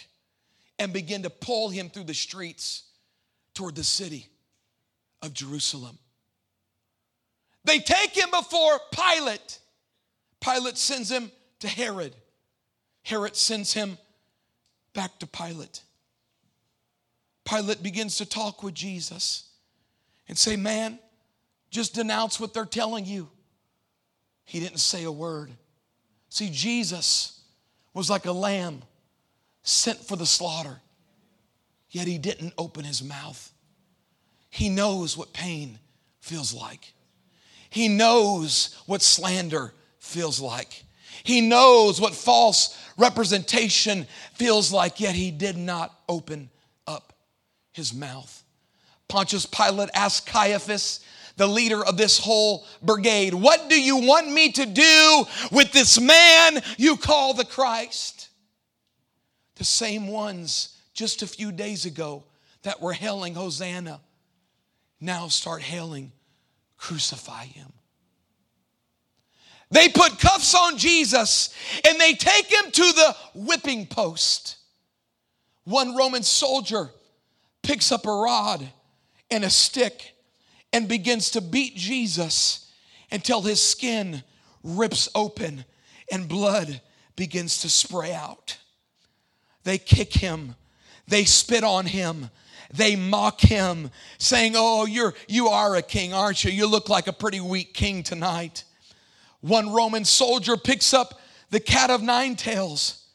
and 0.79 0.93
began 0.93 1.23
to 1.23 1.29
pull 1.29 1.69
him 1.69 1.89
through 1.89 2.05
the 2.05 2.13
streets 2.13 2.83
toward 3.53 3.75
the 3.75 3.83
city 3.83 4.27
of 5.21 5.33
Jerusalem. 5.33 5.97
They 7.63 7.79
take 7.79 8.15
him 8.15 8.29
before 8.31 8.79
Pilate. 8.91 9.59
Pilate 10.39 10.77
sends 10.77 11.11
him 11.11 11.31
to 11.59 11.67
Herod. 11.67 12.15
Herod 13.03 13.35
sends 13.35 13.73
him 13.73 13.97
back 14.93 15.19
to 15.19 15.27
Pilate. 15.27 15.81
Pilate 17.45 17.81
begins 17.81 18.17
to 18.17 18.25
talk 18.25 18.63
with 18.63 18.73
Jesus 18.73 19.49
and 20.27 20.37
say, 20.37 20.55
Man, 20.55 20.99
just 21.69 21.95
denounce 21.95 22.39
what 22.39 22.53
they're 22.53 22.65
telling 22.65 23.05
you. 23.05 23.29
He 24.47 24.61
didn't 24.61 24.79
say 24.79 25.03
a 25.03 25.11
word. 25.11 25.51
See, 26.29 26.49
Jesus 26.49 27.41
was 27.93 28.09
like 28.09 28.25
a 28.25 28.31
lamb 28.31 28.81
sent 29.61 29.99
for 29.99 30.15
the 30.15 30.25
slaughter, 30.25 30.79
yet 31.89 32.07
he 32.07 32.17
didn't 32.17 32.53
open 32.57 32.85
his 32.85 33.03
mouth. 33.03 33.51
He 34.49 34.69
knows 34.69 35.17
what 35.17 35.33
pain 35.33 35.79
feels 36.21 36.53
like. 36.53 36.93
He 37.69 37.89
knows 37.89 38.81
what 38.85 39.01
slander 39.01 39.73
feels 39.99 40.39
like. 40.39 40.85
He 41.23 41.41
knows 41.41 41.99
what 41.99 42.15
false 42.15 42.81
representation 42.97 44.07
feels 44.33 44.71
like, 44.71 45.01
yet 45.01 45.13
he 45.13 45.29
did 45.29 45.57
not 45.57 45.93
open 46.07 46.49
up 46.87 47.11
his 47.73 47.93
mouth. 47.93 48.45
Pontius 49.09 49.45
Pilate 49.45 49.89
asked 49.93 50.25
Caiaphas, 50.25 51.01
the 51.37 51.47
leader 51.47 51.85
of 51.85 51.97
this 51.97 52.17
whole 52.17 52.65
brigade, 52.81 53.33
What 53.33 53.69
do 53.69 53.79
you 53.79 53.97
want 53.97 54.31
me 54.31 54.51
to 54.51 54.65
do 54.65 55.25
with 55.51 55.71
this 55.71 55.99
man 55.99 56.61
you 56.77 56.97
call 56.97 57.33
the 57.33 57.45
Christ? 57.45 58.29
The 59.55 59.63
same 59.63 60.07
ones 60.07 60.77
just 60.93 61.21
a 61.21 61.27
few 61.27 61.51
days 61.51 61.85
ago 61.85 62.23
that 62.63 62.81
were 62.81 62.93
hailing 62.93 63.35
Hosanna 63.35 64.01
now 64.99 65.27
start 65.27 65.61
hailing, 65.61 66.11
Crucify 66.77 67.45
him. 67.45 67.71
They 69.69 69.89
put 69.89 70.19
cuffs 70.19 70.55
on 70.55 70.77
Jesus 70.77 71.53
and 71.87 71.99
they 71.99 72.13
take 72.13 72.45
him 72.45 72.71
to 72.71 72.81
the 72.93 73.15
whipping 73.35 73.85
post. 73.85 74.57
One 75.65 75.95
Roman 75.95 76.23
soldier 76.23 76.89
picks 77.63 77.91
up 77.91 78.05
a 78.05 78.11
rod 78.11 78.67
and 79.29 79.43
a 79.43 79.49
stick 79.49 80.16
and 80.73 80.87
begins 80.87 81.31
to 81.31 81.41
beat 81.41 81.75
Jesus 81.75 82.71
until 83.11 83.41
his 83.41 83.61
skin 83.61 84.23
rips 84.63 85.09
open 85.15 85.65
and 86.11 86.27
blood 86.27 86.81
begins 87.15 87.61
to 87.61 87.69
spray 87.69 88.13
out. 88.13 88.57
They 89.63 89.77
kick 89.77 90.13
him, 90.13 90.55
they 91.07 91.25
spit 91.25 91.63
on 91.63 91.85
him, 91.85 92.29
they 92.73 92.95
mock 92.95 93.41
him, 93.41 93.91
saying, 94.17 94.53
Oh, 94.55 94.85
you're 94.85 95.13
you 95.27 95.47
are 95.47 95.75
a 95.75 95.81
king, 95.81 96.13
aren't 96.13 96.43
you? 96.43 96.51
You 96.51 96.67
look 96.67 96.89
like 96.89 97.07
a 97.07 97.13
pretty 97.13 97.39
weak 97.39 97.73
king 97.73 98.03
tonight. 98.03 98.63
One 99.41 99.73
Roman 99.73 100.05
soldier 100.05 100.57
picks 100.57 100.93
up 100.93 101.19
the 101.49 101.59
cat 101.59 101.89
of 101.89 102.01
nine 102.01 102.35
tails 102.35 103.06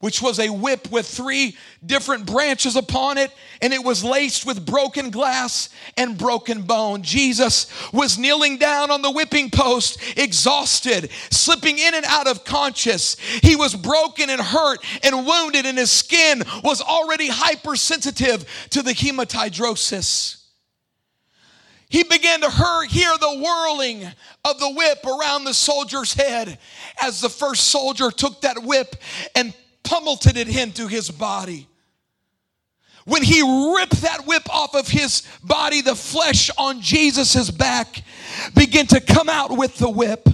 which 0.00 0.20
was 0.20 0.38
a 0.38 0.48
whip 0.48 0.90
with 0.90 1.06
three 1.06 1.56
different 1.84 2.26
branches 2.26 2.74
upon 2.74 3.18
it, 3.18 3.30
and 3.62 3.72
it 3.72 3.84
was 3.84 4.02
laced 4.02 4.46
with 4.46 4.66
broken 4.66 5.10
glass 5.10 5.68
and 5.96 6.18
broken 6.18 6.62
bone. 6.62 7.02
Jesus 7.02 7.66
was 7.92 8.18
kneeling 8.18 8.56
down 8.56 8.90
on 8.90 9.02
the 9.02 9.10
whipping 9.10 9.50
post, 9.50 9.98
exhausted, 10.16 11.10
slipping 11.30 11.78
in 11.78 11.94
and 11.94 12.06
out 12.06 12.26
of 12.26 12.44
conscious. 12.44 13.16
He 13.42 13.56
was 13.56 13.74
broken 13.74 14.30
and 14.30 14.40
hurt 14.40 14.80
and 15.02 15.26
wounded, 15.26 15.66
and 15.66 15.76
his 15.76 15.90
skin 15.90 16.42
was 16.64 16.80
already 16.80 17.28
hypersensitive 17.28 18.44
to 18.70 18.82
the 18.82 18.92
hematidrosis. 18.92 20.38
He 21.90 22.04
began 22.04 22.40
to 22.40 22.50
hear 22.88 23.10
the 23.18 23.42
whirling 23.42 24.06
of 24.44 24.60
the 24.60 24.70
whip 24.70 25.04
around 25.04 25.44
the 25.44 25.52
soldier's 25.52 26.14
head 26.14 26.58
as 27.02 27.20
the 27.20 27.28
first 27.28 27.66
soldier 27.66 28.12
took 28.12 28.42
that 28.42 28.62
whip 28.62 28.94
and 29.34 29.52
pummeled 29.82 30.26
it 30.26 30.48
into 30.48 30.86
his 30.86 31.10
body. 31.10 31.68
When 33.04 33.22
he 33.22 33.40
ripped 33.76 34.02
that 34.02 34.26
whip 34.26 34.48
off 34.54 34.74
of 34.74 34.88
his 34.88 35.22
body, 35.42 35.80
the 35.80 35.94
flesh 35.94 36.50
on 36.58 36.80
Jesus' 36.80 37.50
back 37.50 38.02
began 38.54 38.86
to 38.88 39.00
come 39.00 39.28
out 39.28 39.56
with 39.56 39.76
the 39.78 39.88
whip. 39.88 40.28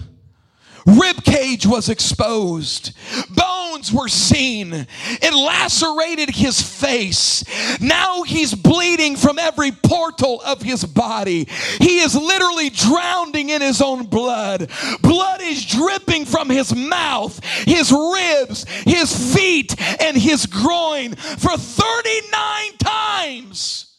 Rib 0.87 1.25
cage 1.25 1.67
was 1.67 1.89
exposed. 1.89 2.93
Bones 3.29 3.93
were 3.93 4.09
seen. 4.09 4.73
It 4.73 5.35
lacerated 5.35 6.31
his 6.31 6.63
face. 6.63 7.45
Now 7.81 8.23
he's 8.23 8.55
bleeding 8.55 9.17
from 9.17 9.39
every 9.39 9.73
portal 9.73 10.41
of 10.43 10.63
his 10.63 10.85
body. 10.85 11.49
He 11.81 11.99
is 11.99 12.15
literally 12.15 12.71
drowning 12.71 13.51
in 13.51 13.63
his 13.63 13.83
own 13.83 14.07
blood. 14.07 14.71
Blood 15.03 15.41
is 15.43 15.65
dripping 15.65 16.25
from 16.25 16.49
his 16.49 16.75
mouth, 16.75 17.45
his 17.65 17.91
ribs, 17.91 18.65
his 18.85 19.35
feet, 19.35 19.75
and 20.01 20.17
his 20.17 20.47
groin 20.47 21.17
for 21.17 21.57
39 21.57 22.77
times. 22.79 23.97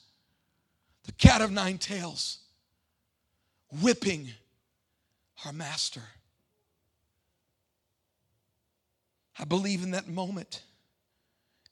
The 1.04 1.12
cat 1.12 1.42
of 1.42 1.52
nine 1.52 1.80
tails 1.80 2.40
whipping 3.82 4.30
our 5.46 5.52
master. 5.52 6.04
I 9.40 9.46
believe 9.46 9.84
in 9.84 9.92
that 9.92 10.08
moment, 10.08 10.64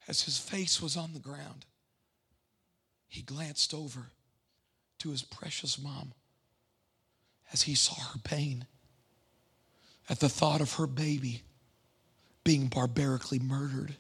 as 0.08 0.24
his 0.24 0.38
face 0.38 0.82
was 0.82 0.96
on 0.96 1.14
the 1.14 1.20
ground, 1.20 1.66
he 3.08 3.22
glanced 3.22 3.74
over 3.74 4.12
to 5.00 5.10
his 5.10 5.24
precious 5.24 5.82
mom 5.82 6.14
as 7.52 7.64
he 7.64 7.76
saw 7.76 7.96
her 7.96 8.20
pain 8.20 8.66
at 10.10 10.20
the 10.20 10.30
thought 10.30 10.62
of 10.62 10.74
her 10.74 10.88
baby 10.88 11.44
being 12.44 12.68
barbarically 12.68 13.40
murdered. 13.40 13.96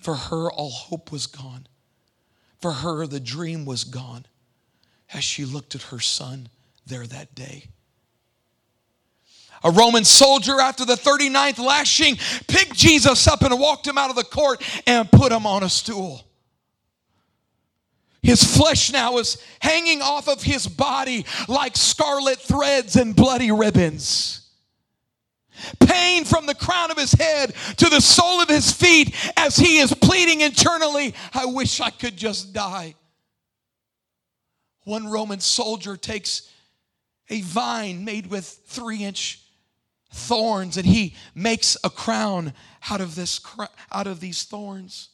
For 0.00 0.14
her, 0.14 0.50
all 0.50 0.70
hope 0.70 1.10
was 1.10 1.26
gone. 1.26 1.66
For 2.60 2.72
her, 2.72 3.06
the 3.06 3.20
dream 3.20 3.64
was 3.64 3.84
gone 3.84 4.26
as 5.12 5.24
she 5.24 5.44
looked 5.44 5.74
at 5.74 5.82
her 5.82 6.00
son 6.00 6.48
there 6.86 7.06
that 7.06 7.34
day. 7.34 7.68
A 9.64 9.70
Roman 9.70 10.04
soldier, 10.04 10.60
after 10.60 10.84
the 10.84 10.94
39th 10.94 11.58
lashing, 11.58 12.16
picked 12.48 12.74
Jesus 12.74 13.28
up 13.28 13.42
and 13.42 13.58
walked 13.58 13.86
him 13.86 13.96
out 13.96 14.10
of 14.10 14.16
the 14.16 14.24
court 14.24 14.62
and 14.86 15.10
put 15.10 15.32
him 15.32 15.46
on 15.46 15.62
a 15.62 15.68
stool. 15.68 16.22
His 18.22 18.42
flesh 18.42 18.92
now 18.92 19.18
is 19.18 19.42
hanging 19.60 20.00
off 20.00 20.28
of 20.28 20.42
his 20.42 20.66
body 20.66 21.26
like 21.48 21.76
scarlet 21.76 22.38
threads 22.38 22.96
and 22.96 23.16
bloody 23.16 23.50
ribbons. 23.50 24.48
Pain 25.80 26.24
from 26.24 26.46
the 26.46 26.54
crown 26.54 26.90
of 26.90 26.96
his 26.96 27.12
head 27.12 27.52
to 27.76 27.88
the 27.88 28.00
sole 28.00 28.40
of 28.40 28.48
his 28.48 28.72
feet 28.72 29.14
as 29.36 29.56
he 29.56 29.78
is 29.78 29.92
pleading 29.94 30.40
internally, 30.40 31.14
I 31.34 31.46
wish 31.46 31.80
I 31.80 31.90
could 31.90 32.16
just 32.16 32.52
die. 32.52 32.94
One 34.84 35.08
Roman 35.08 35.40
soldier 35.40 35.96
takes 35.96 36.50
a 37.28 37.40
vine 37.42 38.04
made 38.04 38.28
with 38.28 38.46
three 38.66 39.04
inch 39.04 39.41
thorns 40.12 40.76
and 40.76 40.86
he 40.86 41.14
makes 41.34 41.76
a 41.82 41.90
crown 41.90 42.52
out 42.90 43.00
of 43.00 43.14
this 43.14 43.40
out 43.90 44.06
of 44.06 44.20
these 44.20 44.44
thorns 44.44 45.08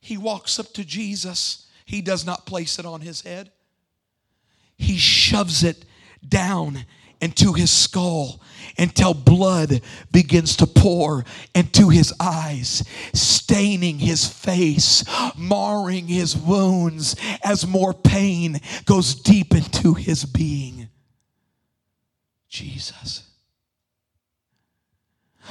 he 0.00 0.16
walks 0.16 0.58
up 0.58 0.72
to 0.72 0.84
jesus 0.84 1.66
he 1.84 2.00
does 2.00 2.24
not 2.24 2.46
place 2.46 2.78
it 2.78 2.86
on 2.86 3.00
his 3.00 3.22
head 3.22 3.50
he 4.76 4.96
shoves 4.96 5.62
it 5.62 5.84
down 6.26 6.84
into 7.22 7.52
his 7.52 7.70
skull 7.70 8.40
until 8.76 9.14
blood 9.14 9.80
begins 10.10 10.56
to 10.56 10.66
pour 10.66 11.24
into 11.54 11.88
his 11.88 12.12
eyes, 12.18 12.82
staining 13.14 14.00
his 14.00 14.26
face, 14.26 15.04
marring 15.38 16.08
his 16.08 16.36
wounds 16.36 17.14
as 17.44 17.64
more 17.64 17.94
pain 17.94 18.60
goes 18.86 19.14
deep 19.14 19.54
into 19.54 19.94
his 19.94 20.24
being. 20.24 20.88
Jesus. 22.48 23.22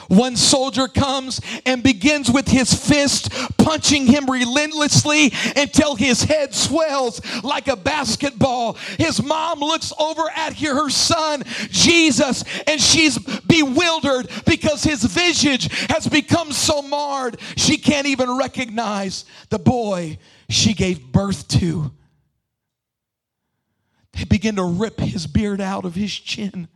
One 0.07 0.35
soldier 0.35 0.87
comes 0.87 1.41
and 1.65 1.83
begins 1.83 2.29
with 2.29 2.47
his 2.47 2.73
fist 2.73 3.31
punching 3.57 4.07
him 4.07 4.29
relentlessly 4.29 5.31
until 5.55 5.95
his 5.95 6.23
head 6.23 6.53
swells 6.53 7.21
like 7.43 7.67
a 7.67 7.75
basketball. 7.75 8.73
His 8.97 9.21
mom 9.21 9.59
looks 9.59 9.93
over 9.99 10.23
at 10.35 10.57
her 10.59 10.89
son, 10.89 11.43
Jesus, 11.69 12.43
and 12.67 12.81
she's 12.81 13.17
bewildered 13.17 14.29
because 14.45 14.83
his 14.83 15.03
visage 15.03 15.71
has 15.89 16.07
become 16.07 16.51
so 16.51 16.81
marred 16.81 17.39
she 17.55 17.77
can't 17.77 18.07
even 18.07 18.37
recognize 18.37 19.25
the 19.49 19.59
boy 19.59 20.17
she 20.49 20.73
gave 20.73 21.11
birth 21.11 21.47
to. 21.49 21.91
They 24.13 24.25
begin 24.25 24.57
to 24.57 24.63
rip 24.63 24.99
his 24.99 25.27
beard 25.27 25.61
out 25.61 25.85
of 25.85 25.95
his 25.95 26.13
chin. 26.13 26.67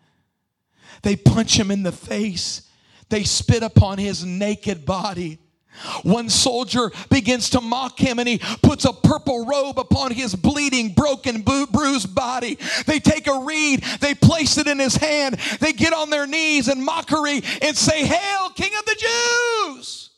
They 1.02 1.16
punch 1.16 1.60
him 1.60 1.70
in 1.70 1.84
the 1.84 1.92
face. 1.92 2.65
They 3.10 3.24
spit 3.24 3.64
upon 3.64 3.98
his 3.98 4.26
naked 4.26 4.86
body. 4.86 5.40
One 6.04 6.30
soldier 6.30 6.92
begins 7.10 7.50
to 7.52 7.62
mock 7.62 8.00
him 8.00 8.20
and 8.20 8.28
he 8.28 8.38
puts 8.38 8.86
a 8.86 8.94
purple 8.94 9.46
robe 9.46 9.78
upon 9.78 10.12
his 10.12 10.34
bleeding, 10.34 10.94
broken, 10.94 11.42
bruised 11.42 12.16
body. 12.16 12.58
They 12.86 13.00
take 13.00 13.28
a 13.28 13.40
reed, 13.40 13.84
they 14.00 14.16
place 14.16 14.58
it 14.58 14.68
in 14.68 14.80
his 14.80 14.96
hand, 14.96 15.38
they 15.60 15.74
get 15.74 15.94
on 15.94 16.10
their 16.10 16.28
knees 16.28 16.70
in 16.70 16.84
mockery 16.84 17.42
and 17.62 17.76
say, 17.76 18.06
Hail, 18.06 18.50
King 18.52 18.72
of 18.80 18.86
the 18.86 18.96
Jews! 19.76 20.10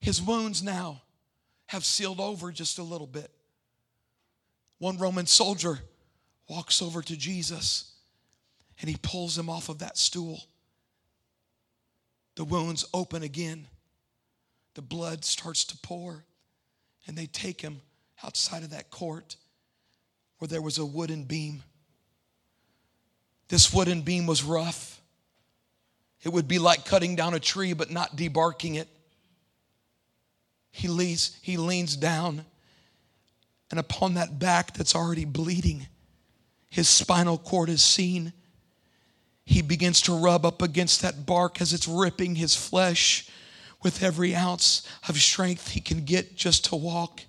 His 0.00 0.20
wounds 0.20 0.62
now 0.62 1.02
have 1.66 1.84
sealed 1.84 2.18
over 2.18 2.50
just 2.50 2.78
a 2.78 2.82
little 2.82 3.06
bit. 3.06 3.30
One 4.78 4.98
Roman 4.98 5.26
soldier 5.26 5.78
walks 6.48 6.82
over 6.82 7.02
to 7.02 7.16
Jesus 7.16 7.91
and 8.82 8.90
he 8.90 8.96
pulls 9.00 9.38
him 9.38 9.48
off 9.48 9.70
of 9.70 9.78
that 9.78 9.96
stool. 9.96 10.42
The 12.34 12.44
wounds 12.44 12.84
open 12.92 13.22
again. 13.22 13.68
the 14.74 14.82
blood 14.82 15.24
starts 15.24 15.64
to 15.66 15.76
pour, 15.78 16.24
and 17.06 17.16
they 17.16 17.26
take 17.26 17.60
him 17.60 17.80
outside 18.24 18.62
of 18.62 18.70
that 18.70 18.90
court 18.90 19.36
where 20.38 20.48
there 20.48 20.62
was 20.62 20.78
a 20.78 20.84
wooden 20.84 21.24
beam. 21.24 21.62
This 23.48 23.72
wooden 23.72 24.00
beam 24.00 24.26
was 24.26 24.42
rough. 24.42 25.00
It 26.22 26.30
would 26.30 26.48
be 26.48 26.58
like 26.58 26.86
cutting 26.86 27.16
down 27.16 27.34
a 27.34 27.40
tree 27.40 27.74
but 27.74 27.90
not 27.90 28.16
debarking 28.16 28.76
it. 28.76 28.88
He 30.70 30.88
leans, 30.88 31.36
he 31.42 31.58
leans 31.58 31.96
down, 31.96 32.46
and 33.70 33.78
upon 33.78 34.14
that 34.14 34.38
back 34.38 34.72
that's 34.72 34.96
already 34.96 35.26
bleeding, 35.26 35.86
his 36.70 36.88
spinal 36.88 37.36
cord 37.36 37.68
is 37.68 37.82
seen. 37.82 38.32
He 39.44 39.62
begins 39.62 40.00
to 40.02 40.16
rub 40.16 40.46
up 40.46 40.62
against 40.62 41.02
that 41.02 41.26
bark 41.26 41.60
as 41.60 41.72
it's 41.72 41.88
ripping 41.88 42.36
his 42.36 42.54
flesh 42.54 43.28
with 43.82 44.02
every 44.02 44.34
ounce 44.34 44.86
of 45.08 45.16
strength 45.18 45.68
he 45.68 45.80
can 45.80 46.04
get 46.04 46.36
just 46.36 46.64
to 46.66 46.76
walk. 46.76 47.22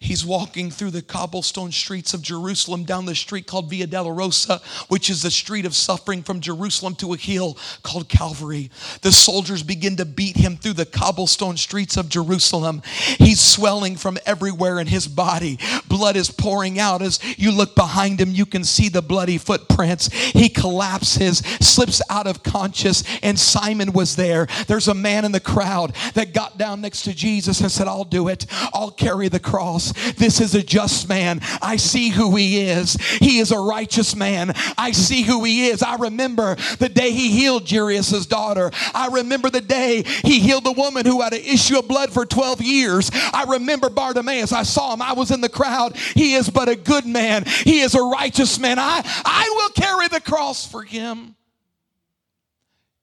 He's 0.00 0.24
walking 0.24 0.70
through 0.70 0.90
the 0.90 1.02
cobblestone 1.02 1.72
streets 1.72 2.14
of 2.14 2.22
Jerusalem 2.22 2.84
down 2.84 3.06
the 3.06 3.14
street 3.14 3.46
called 3.46 3.70
Via 3.70 3.86
Dolorosa, 3.86 4.62
which 4.88 5.10
is 5.10 5.22
the 5.22 5.30
street 5.30 5.64
of 5.64 5.74
suffering 5.74 6.22
from 6.22 6.40
Jerusalem 6.40 6.94
to 6.96 7.12
a 7.12 7.16
hill 7.16 7.56
called 7.82 8.08
Calvary. 8.08 8.70
The 9.02 9.12
soldiers 9.12 9.62
begin 9.62 9.96
to 9.96 10.04
beat 10.04 10.36
him 10.36 10.56
through 10.56 10.74
the 10.74 10.86
cobblestone 10.86 11.56
streets 11.56 11.96
of 11.96 12.08
Jerusalem. 12.08 12.82
He's 13.18 13.40
swelling 13.40 13.96
from 13.96 14.18
everywhere 14.26 14.78
in 14.78 14.86
his 14.86 15.08
body. 15.08 15.58
Blood 15.88 16.16
is 16.16 16.30
pouring 16.30 16.78
out. 16.78 17.02
As 17.02 17.20
you 17.38 17.52
look 17.52 17.74
behind 17.74 18.20
him, 18.20 18.30
you 18.30 18.46
can 18.46 18.64
see 18.64 18.88
the 18.88 19.02
bloody 19.02 19.38
footprints. 19.38 20.08
He 20.12 20.48
collapses, 20.48 21.38
slips 21.38 22.02
out 22.10 22.26
of 22.26 22.42
conscious, 22.42 23.02
and 23.22 23.38
Simon 23.38 23.92
was 23.92 24.16
there. 24.16 24.46
There's 24.66 24.88
a 24.88 24.94
man 24.94 25.24
in 25.24 25.32
the 25.32 25.40
crowd 25.40 25.94
that 26.14 26.32
got 26.32 26.58
down 26.58 26.80
next 26.80 27.02
to 27.02 27.14
Jesus 27.14 27.60
and 27.60 27.70
said, 27.70 27.88
I'll 27.88 28.04
do 28.04 28.28
it. 28.28 28.46
I'll 28.72 28.90
carry 28.90 29.28
the 29.28 29.40
cross. 29.40 29.85
This 29.92 30.40
is 30.40 30.54
a 30.54 30.62
just 30.62 31.08
man. 31.08 31.40
I 31.62 31.76
see 31.76 32.08
who 32.08 32.36
he 32.36 32.68
is. 32.68 32.94
He 32.94 33.38
is 33.38 33.52
a 33.52 33.58
righteous 33.58 34.14
man. 34.16 34.52
I 34.76 34.92
see 34.92 35.22
who 35.22 35.44
he 35.44 35.68
is. 35.68 35.82
I 35.82 35.96
remember 35.96 36.54
the 36.78 36.88
day 36.88 37.10
he 37.10 37.30
healed 37.30 37.68
Jairus' 37.68 38.26
daughter. 38.26 38.70
I 38.94 39.08
remember 39.12 39.50
the 39.50 39.60
day 39.60 40.02
he 40.24 40.40
healed 40.40 40.64
the 40.64 40.72
woman 40.72 41.06
who 41.06 41.20
had 41.22 41.32
an 41.32 41.40
issue 41.40 41.78
of 41.78 41.88
blood 41.88 42.10
for 42.10 42.26
12 42.26 42.62
years. 42.62 43.10
I 43.12 43.44
remember 43.48 43.90
Bartimaeus. 43.90 44.52
I 44.52 44.62
saw 44.62 44.94
him. 44.94 45.02
I 45.02 45.12
was 45.12 45.30
in 45.30 45.40
the 45.40 45.48
crowd. 45.48 45.96
He 45.96 46.34
is 46.34 46.50
but 46.50 46.68
a 46.68 46.76
good 46.76 47.06
man. 47.06 47.44
He 47.46 47.80
is 47.80 47.94
a 47.94 48.02
righteous 48.02 48.58
man. 48.58 48.78
I, 48.78 49.02
I 49.24 49.52
will 49.56 49.70
carry 49.70 50.08
the 50.08 50.20
cross 50.20 50.66
for 50.66 50.82
him. 50.82 51.34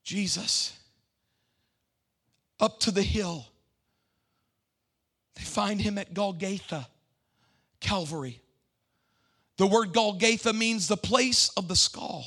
Jesus 0.04 0.78
up 2.60 2.80
to 2.82 2.92
the 2.92 3.02
hill 3.02 3.48
find 5.44 5.82
him 5.82 5.98
at 5.98 6.14
Golgotha, 6.14 6.88
Calvary. 7.80 8.42
The 9.58 9.68
word 9.68 9.94
Golgotha 9.94 10.54
means 10.54 10.88
the 10.88 10.98
place 10.98 11.50
of 11.50 11.68
the 11.68 11.76
skull. 11.76 12.26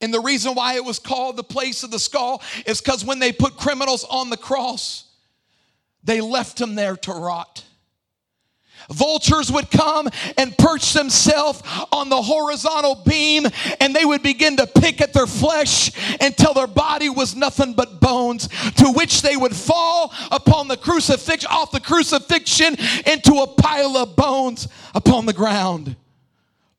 And 0.00 0.14
the 0.14 0.20
reason 0.20 0.54
why 0.54 0.74
it 0.74 0.84
was 0.84 0.98
called 0.98 1.36
the 1.36 1.44
place 1.44 1.82
of 1.82 1.90
the 1.90 1.98
skull 1.98 2.42
is 2.64 2.80
because 2.80 3.04
when 3.04 3.18
they 3.18 3.32
put 3.32 3.56
criminals 3.56 4.04
on 4.04 4.30
the 4.30 4.36
cross, 4.36 5.04
they 6.02 6.20
left 6.20 6.58
them 6.58 6.74
there 6.74 6.96
to 6.96 7.12
rot. 7.12 7.64
Vultures 8.88 9.52
would 9.52 9.70
come 9.70 10.08
and 10.36 10.56
perch 10.56 10.92
themselves 10.92 11.62
on 11.92 12.08
the 12.08 12.20
horizontal 12.20 12.96
beam 13.06 13.46
and 13.80 13.94
they 13.94 14.04
would 14.04 14.22
begin 14.22 14.56
to 14.56 14.66
pick 14.66 15.00
at 15.00 15.12
their 15.12 15.26
flesh 15.26 15.90
until 16.20 16.54
their 16.54 16.66
body 16.66 17.08
was 17.08 17.36
nothing 17.36 17.74
but 17.74 18.00
bones, 18.00 18.48
to 18.76 18.92
which 18.94 19.22
they 19.22 19.36
would 19.36 19.54
fall 19.54 20.12
upon 20.30 20.68
the 20.68 20.76
crucifix, 20.76 21.44
off 21.46 21.70
the 21.70 21.80
crucifixion 21.80 22.76
into 23.06 23.34
a 23.34 23.46
pile 23.46 23.96
of 23.96 24.16
bones 24.16 24.68
upon 24.94 25.26
the 25.26 25.32
ground, 25.32 25.96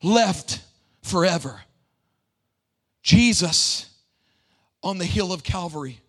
left 0.02 0.60
forever. 1.02 1.60
Jesus 3.02 3.86
on 4.82 4.98
the 4.98 5.04
hill 5.04 5.32
of 5.32 5.42
Calvary, 5.42 6.00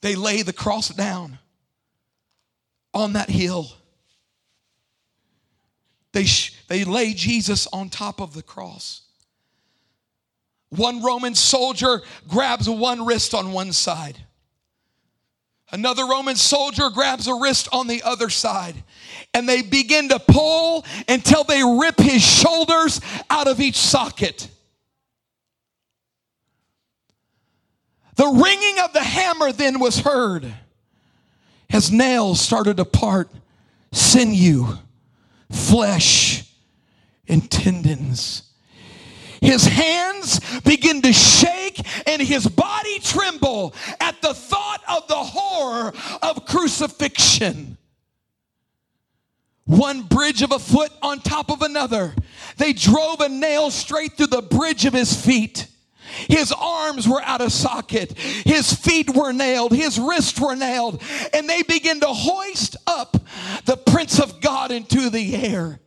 they 0.00 0.14
lay 0.14 0.42
the 0.42 0.52
cross 0.52 0.88
down 0.88 1.38
on 2.92 3.14
that 3.14 3.30
hill 3.30 3.72
they, 6.14 6.26
they 6.68 6.84
lay 6.84 7.12
Jesus 7.12 7.66
on 7.72 7.90
top 7.90 8.20
of 8.20 8.32
the 8.32 8.42
cross. 8.42 9.02
One 10.70 11.02
Roman 11.02 11.34
soldier 11.34 12.02
grabs 12.28 12.68
one 12.68 13.04
wrist 13.04 13.34
on 13.34 13.52
one 13.52 13.72
side. 13.72 14.18
Another 15.72 16.06
Roman 16.06 16.36
soldier 16.36 16.88
grabs 16.90 17.26
a 17.26 17.34
wrist 17.34 17.68
on 17.72 17.88
the 17.88 18.02
other 18.04 18.30
side. 18.30 18.76
And 19.34 19.48
they 19.48 19.60
begin 19.60 20.08
to 20.10 20.20
pull 20.20 20.84
until 21.08 21.42
they 21.42 21.62
rip 21.64 21.98
his 21.98 22.22
shoulders 22.22 23.00
out 23.28 23.48
of 23.48 23.60
each 23.60 23.76
socket. 23.76 24.48
The 28.14 28.26
ringing 28.26 28.84
of 28.84 28.92
the 28.92 29.02
hammer 29.02 29.50
then 29.50 29.80
was 29.80 29.98
heard 29.98 30.54
as 31.70 31.90
nails 31.90 32.40
started 32.40 32.76
to 32.76 32.84
part 32.84 33.28
sinew 33.90 34.78
flesh 35.50 36.50
and 37.28 37.50
tendons. 37.50 38.42
His 39.40 39.66
hands 39.66 40.40
begin 40.60 41.02
to 41.02 41.12
shake 41.12 41.80
and 42.06 42.22
his 42.22 42.46
body 42.46 42.98
tremble 43.00 43.74
at 44.00 44.20
the 44.22 44.32
thought 44.32 44.82
of 44.88 45.06
the 45.06 45.14
horror 45.14 45.92
of 46.22 46.46
crucifixion. 46.46 47.76
One 49.66 50.02
bridge 50.02 50.42
of 50.42 50.52
a 50.52 50.58
foot 50.58 50.92
on 51.02 51.20
top 51.20 51.50
of 51.50 51.62
another. 51.62 52.14
They 52.56 52.72
drove 52.72 53.20
a 53.20 53.28
nail 53.28 53.70
straight 53.70 54.12
through 54.12 54.28
the 54.28 54.42
bridge 54.42 54.84
of 54.84 54.92
his 54.92 55.14
feet. 55.14 55.68
His 56.28 56.52
arms 56.52 57.08
were 57.08 57.22
out 57.22 57.40
of 57.40 57.52
socket. 57.52 58.12
His 58.18 58.72
feet 58.72 59.14
were 59.14 59.32
nailed. 59.32 59.72
His 59.72 59.98
wrists 59.98 60.38
were 60.40 60.56
nailed. 60.56 61.02
And 61.32 61.48
they 61.48 61.62
begin 61.62 62.00
to 62.00 62.08
hoist 62.08 62.76
up 62.86 63.16
the 63.64 63.76
Prince 63.76 64.18
of 64.18 64.40
God 64.40 64.70
into 64.70 65.10
the 65.10 65.34
air. 65.34 65.80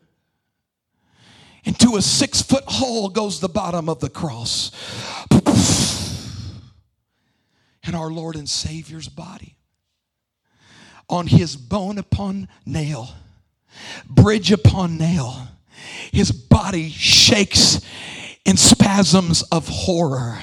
Into 1.63 1.97
a 1.97 2.01
six 2.01 2.41
foot 2.41 2.63
hole 2.65 3.09
goes 3.09 3.39
the 3.39 3.49
bottom 3.49 3.89
of 3.89 3.99
the 3.99 4.09
cross. 4.09 4.71
And 7.83 7.95
our 7.95 8.09
Lord 8.09 8.35
and 8.35 8.49
Savior's 8.49 9.09
body 9.09 9.57
on 11.09 11.27
his 11.27 11.55
bone 11.55 11.97
upon 11.97 12.47
nail, 12.65 13.09
bridge 14.09 14.51
upon 14.51 14.97
nail. 14.97 15.47
His 16.11 16.31
body 16.31 16.89
shakes 16.89 17.79
in 18.47 18.55
spasms 18.55 19.43
of 19.51 19.67
horror. 19.67 20.39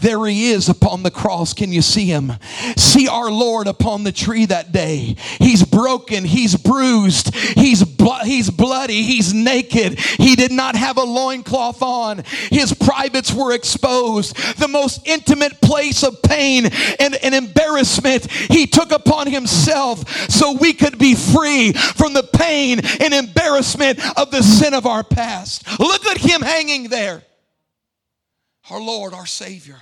There 0.00 0.24
he 0.26 0.50
is 0.50 0.68
upon 0.68 1.02
the 1.02 1.10
cross. 1.10 1.52
Can 1.52 1.72
you 1.72 1.80
see 1.80 2.06
him? 2.06 2.32
See 2.76 3.08
our 3.08 3.30
Lord 3.30 3.68
upon 3.68 4.02
the 4.02 4.12
tree 4.12 4.46
that 4.46 4.72
day. 4.72 5.16
He's 5.38 5.64
broken, 5.64 6.24
he's 6.24 6.56
bruised, 6.56 7.34
he's 7.34 7.84
blo- 7.84 8.24
he's 8.24 8.50
bloody, 8.50 9.02
he's 9.02 9.32
naked. 9.32 9.98
He 9.98 10.36
did 10.36 10.52
not 10.52 10.76
have 10.76 10.96
a 10.98 11.02
loincloth 11.02 11.82
on. 11.82 12.24
His 12.50 12.72
privates 12.74 13.32
were 13.32 13.52
exposed. 13.52 14.36
The 14.58 14.68
most 14.68 15.06
intimate 15.06 15.60
place 15.60 16.02
of 16.02 16.22
pain 16.22 16.66
and, 16.98 17.14
and 17.14 17.34
embarrassment 17.34 18.30
he 18.30 18.66
took 18.66 18.90
upon 18.90 19.28
himself 19.28 20.08
so 20.30 20.52
we 20.52 20.72
could 20.72 20.98
be 20.98 21.14
free 21.14 21.72
from 21.72 22.12
the 22.12 22.24
pain 22.24 22.80
and 23.00 23.14
embarrassment 23.14 24.00
of 24.18 24.30
the 24.30 24.42
sin 24.42 24.74
of 24.74 24.86
our 24.86 25.04
past. 25.04 25.78
Look 25.78 26.06
at 26.06 26.18
him 26.18 26.42
hanging 26.42 26.88
there 26.88 27.22
our 28.70 28.80
Lord, 28.80 29.14
our 29.14 29.26
Savior. 29.26 29.76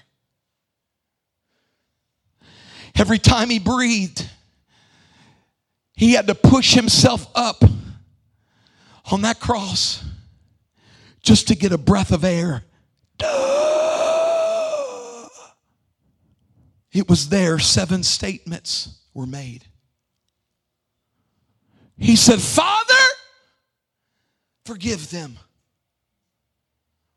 Every 2.97 3.18
time 3.18 3.51
he 3.51 3.59
breathed, 3.59 4.29
he 5.97 6.12
had 6.12 6.27
to 6.27 6.35
push 6.35 6.75
himself 6.75 7.27
up 7.35 7.64
on 9.11 9.23
that 9.23 9.40
cross 9.40 10.05
just 11.23 11.49
to 11.49 11.55
get 11.55 11.73
a 11.73 11.79
breath 11.79 12.12
of 12.12 12.25
air. 12.25 12.64
It 16.92 17.09
was 17.09 17.29
there, 17.29 17.59
seven 17.59 18.05
statements 18.05 19.01
were 19.14 19.27
made. 19.27 19.64
He 21.99 22.14
said, 22.14 22.40
Father, 22.40 22.94
forgive 24.64 25.11
them, 25.11 25.37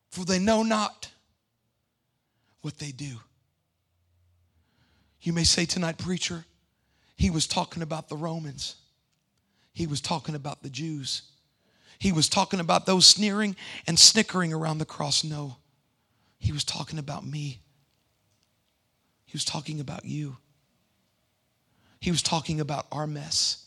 for 0.10 0.26
they 0.26 0.40
know 0.40 0.64
not 0.64 1.12
what 2.68 2.80
they 2.80 2.92
do. 2.92 3.16
You 5.22 5.32
may 5.32 5.46
say 5.46 5.64
tonight, 5.64 5.98
preacher, 5.98 6.44
he 7.16 7.30
was 7.30 7.48
talking 7.48 7.82
about 7.82 8.10
the 8.10 8.18
Romans. 8.18 8.76
He 9.72 9.88
was 9.88 10.02
talking 10.02 10.36
about 10.36 10.64
the 10.64 10.70
Jews. 10.70 11.22
He 11.98 12.12
was 12.12 12.28
talking 12.28 12.60
about 12.60 12.86
those 12.86 13.08
sneering 13.08 13.56
and 13.88 13.98
snickering 13.98 14.52
around 14.52 14.80
the 14.80 14.86
cross. 14.86 15.24
No, 15.24 15.56
he 16.40 16.52
was 16.52 16.66
talking 16.66 17.00
about 17.00 17.26
me. 17.26 17.62
He 19.26 19.32
was 19.32 19.46
talking 19.46 19.80
about 19.80 20.04
you. 20.04 20.36
He 22.02 22.12
was 22.12 22.22
talking 22.22 22.60
about 22.60 22.86
our 22.92 23.08
mess, 23.08 23.66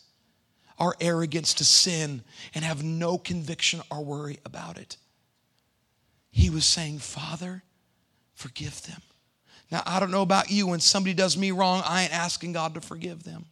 our 0.79 0.95
arrogance 1.01 1.55
to 1.55 1.65
sin 1.65 2.23
and 2.55 2.67
have 2.67 2.85
no 2.85 3.17
conviction 3.17 3.81
or 3.91 4.05
worry 4.05 4.41
about 4.45 4.77
it. 4.77 4.99
He 6.31 6.51
was 6.51 6.67
saying, 6.67 6.99
Father, 6.99 7.63
forgive 8.41 8.83
them. 8.83 9.01
Now, 9.71 9.83
I 9.87 10.01
don't 10.01 10.11
know 10.11 10.23
about 10.23 10.51
you, 10.51 10.67
when 10.67 10.81
somebody 10.81 11.15
does 11.15 11.37
me 11.37 11.53
wrong, 11.53 11.83
I 11.87 12.03
ain't 12.03 12.13
asking 12.13 12.53
God 12.53 12.75
to 12.75 12.81
forgive 12.81 13.23
them. 13.23 13.45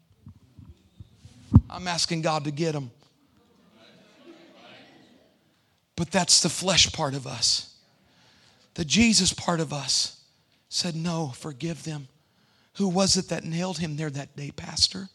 I'm 1.70 1.86
asking 1.86 2.22
God 2.22 2.44
to 2.44 2.50
get 2.50 2.72
them. 2.72 2.90
But 5.94 6.10
that's 6.10 6.40
the 6.40 6.48
flesh 6.48 6.90
part 6.92 7.14
of 7.14 7.26
us. 7.26 7.76
The 8.74 8.84
Jesus 8.84 9.32
part 9.32 9.60
of 9.60 9.72
us 9.72 10.22
said, 10.68 10.94
No, 10.94 11.32
forgive 11.36 11.84
them. 11.84 12.08
Who 12.74 12.88
was 12.88 13.16
it 13.16 13.28
that 13.28 13.44
nailed 13.44 13.78
him 13.78 13.96
there 13.96 14.10
that 14.10 14.36
day, 14.36 14.52
Pastor? 14.52 15.08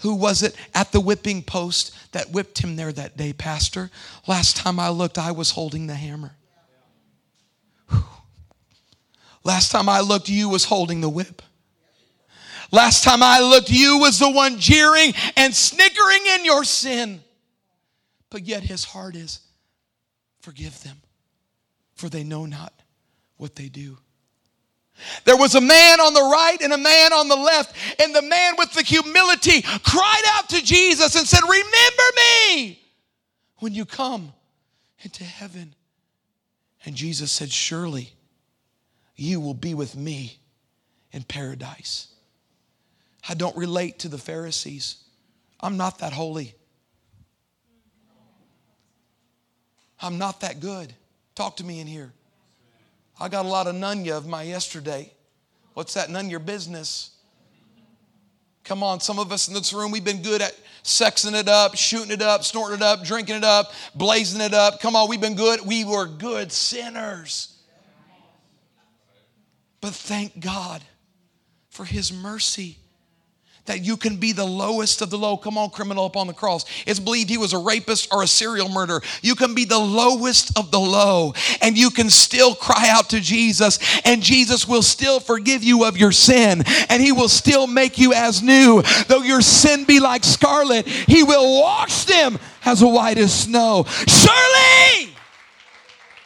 Who 0.00 0.14
was 0.14 0.42
it 0.42 0.56
at 0.74 0.92
the 0.92 1.00
whipping 1.00 1.42
post 1.42 1.96
that 2.12 2.30
whipped 2.30 2.58
him 2.58 2.76
there 2.76 2.92
that 2.92 3.16
day, 3.16 3.32
Pastor? 3.32 3.90
Last 4.26 4.56
time 4.56 4.78
I 4.78 4.90
looked, 4.90 5.16
I 5.16 5.30
was 5.30 5.52
holding 5.52 5.86
the 5.86 5.94
hammer. 5.94 6.32
Last 9.42 9.70
time 9.70 9.88
I 9.88 10.00
looked, 10.00 10.28
you 10.28 10.48
was 10.48 10.64
holding 10.64 11.00
the 11.00 11.08
whip. 11.08 11.42
Last 12.72 13.02
time 13.02 13.22
I 13.22 13.40
looked, 13.40 13.70
you 13.70 13.98
was 13.98 14.18
the 14.18 14.30
one 14.30 14.58
jeering 14.58 15.12
and 15.36 15.54
snickering 15.54 16.20
in 16.34 16.44
your 16.44 16.62
sin. 16.62 17.20
But 18.30 18.46
yet 18.46 18.62
his 18.62 18.84
heart 18.84 19.16
is, 19.16 19.40
forgive 20.40 20.80
them, 20.84 20.96
for 21.94 22.08
they 22.08 22.22
know 22.22 22.46
not 22.46 22.72
what 23.36 23.56
they 23.56 23.68
do. 23.68 23.98
There 25.24 25.36
was 25.36 25.54
a 25.54 25.60
man 25.60 26.00
on 26.00 26.14
the 26.14 26.20
right 26.20 26.58
and 26.60 26.72
a 26.72 26.78
man 26.78 27.12
on 27.12 27.28
the 27.28 27.36
left, 27.36 27.74
and 28.00 28.14
the 28.14 28.22
man 28.22 28.54
with 28.58 28.72
the 28.72 28.82
humility 28.82 29.62
cried 29.62 30.22
out 30.34 30.48
to 30.50 30.62
Jesus 30.62 31.16
and 31.16 31.26
said, 31.26 31.40
Remember 31.42 32.02
me 32.16 32.80
when 33.56 33.74
you 33.74 33.84
come 33.84 34.32
into 35.02 35.24
heaven. 35.24 35.74
And 36.84 36.94
Jesus 36.94 37.32
said, 37.32 37.50
Surely 37.50 38.12
you 39.20 39.38
will 39.38 39.54
be 39.54 39.74
with 39.74 39.94
me 39.96 40.38
in 41.12 41.22
paradise. 41.22 42.08
I 43.28 43.34
don't 43.34 43.56
relate 43.56 43.98
to 44.00 44.08
the 44.08 44.16
Pharisees. 44.16 44.96
I'm 45.60 45.76
not 45.76 45.98
that 45.98 46.12
holy. 46.12 46.54
I'm 50.00 50.16
not 50.16 50.40
that 50.40 50.60
good. 50.60 50.94
Talk 51.34 51.58
to 51.58 51.64
me 51.64 51.80
in 51.80 51.86
here. 51.86 52.12
I 53.20 53.28
got 53.28 53.44
a 53.44 53.48
lot 53.48 53.66
of 53.66 53.74
nunya 53.74 54.16
of 54.16 54.26
my 54.26 54.42
yesterday. 54.42 55.12
What's 55.74 55.92
that? 55.94 56.08
None 56.08 56.30
your 56.30 56.40
business. 56.40 57.10
Come 58.64 58.82
on, 58.82 59.00
some 59.00 59.18
of 59.18 59.32
us 59.32 59.48
in 59.48 59.54
this 59.54 59.72
room, 59.72 59.90
we've 59.90 60.04
been 60.04 60.22
good 60.22 60.40
at 60.40 60.58
sexing 60.82 61.38
it 61.38 61.48
up, 61.48 61.76
shooting 61.76 62.12
it 62.12 62.22
up, 62.22 62.44
snorting 62.44 62.76
it 62.76 62.82
up, 62.82 63.04
drinking 63.04 63.36
it 63.36 63.44
up, 63.44 63.72
blazing 63.94 64.40
it 64.40 64.54
up. 64.54 64.80
Come 64.80 64.96
on, 64.96 65.10
we've 65.10 65.20
been 65.20 65.36
good. 65.36 65.60
We 65.66 65.84
were 65.84 66.06
good 66.06 66.52
sinners. 66.52 67.59
But 69.80 69.94
thank 69.94 70.40
God 70.40 70.82
for 71.68 71.84
His 71.84 72.12
mercy 72.12 72.78
that 73.66 73.84
you 73.84 73.96
can 73.96 74.16
be 74.16 74.32
the 74.32 74.44
lowest 74.44 75.00
of 75.00 75.10
the 75.10 75.18
low. 75.18 75.36
Come 75.36 75.56
on, 75.56 75.70
criminal 75.70 76.04
up 76.04 76.16
on 76.16 76.26
the 76.26 76.32
cross. 76.32 76.64
It's 76.86 76.98
believed 76.98 77.30
he 77.30 77.38
was 77.38 77.52
a 77.52 77.58
rapist 77.58 78.12
or 78.12 78.22
a 78.22 78.26
serial 78.26 78.68
murderer. 78.68 79.00
You 79.22 79.36
can 79.36 79.54
be 79.54 79.64
the 79.64 79.78
lowest 79.78 80.58
of 80.58 80.72
the 80.72 80.80
low 80.80 81.34
and 81.62 81.78
you 81.78 81.90
can 81.90 82.10
still 82.10 82.54
cry 82.56 82.88
out 82.88 83.10
to 83.10 83.20
Jesus, 83.20 83.78
and 84.04 84.22
Jesus 84.22 84.66
will 84.66 84.82
still 84.82 85.20
forgive 85.20 85.62
you 85.62 85.84
of 85.84 85.96
your 85.96 86.10
sin 86.10 86.64
and 86.88 87.02
he 87.02 87.12
will 87.12 87.28
still 87.28 87.66
make 87.66 87.96
you 87.96 88.12
as 88.12 88.42
new. 88.42 88.82
Though 89.06 89.22
your 89.22 89.40
sin 89.40 89.84
be 89.84 90.00
like 90.00 90.24
scarlet, 90.24 90.88
he 90.88 91.22
will 91.22 91.60
wash 91.60 92.04
them 92.04 92.38
as 92.64 92.82
white 92.82 93.18
as 93.18 93.32
snow. 93.32 93.84
Surely 94.08 95.14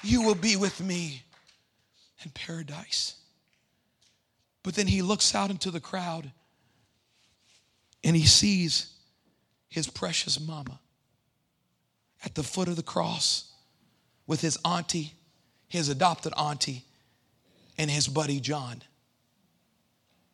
you 0.02 0.22
will 0.22 0.34
be 0.34 0.56
with 0.56 0.80
me 0.80 1.22
in 2.24 2.30
paradise. 2.30 3.16
But 4.64 4.74
then 4.74 4.88
he 4.88 5.02
looks 5.02 5.34
out 5.34 5.50
into 5.50 5.70
the 5.70 5.78
crowd 5.78 6.32
and 8.02 8.16
he 8.16 8.26
sees 8.26 8.92
his 9.68 9.86
precious 9.86 10.40
mama 10.40 10.80
at 12.24 12.34
the 12.34 12.42
foot 12.42 12.66
of 12.66 12.76
the 12.76 12.82
cross 12.82 13.52
with 14.26 14.40
his 14.40 14.58
auntie, 14.64 15.12
his 15.68 15.88
adopted 15.90 16.32
auntie, 16.36 16.84
and 17.76 17.90
his 17.90 18.08
buddy 18.08 18.40
John. 18.40 18.82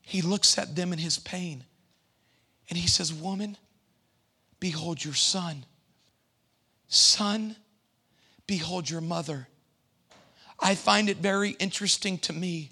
He 0.00 0.22
looks 0.22 0.56
at 0.56 0.76
them 0.76 0.92
in 0.92 1.00
his 1.00 1.18
pain 1.18 1.64
and 2.68 2.78
he 2.78 2.86
says, 2.86 3.12
Woman, 3.12 3.56
behold 4.60 5.04
your 5.04 5.14
son. 5.14 5.64
Son, 6.86 7.56
behold 8.46 8.88
your 8.88 9.00
mother. 9.00 9.48
I 10.60 10.76
find 10.76 11.08
it 11.08 11.16
very 11.16 11.50
interesting 11.58 12.18
to 12.18 12.32
me 12.32 12.70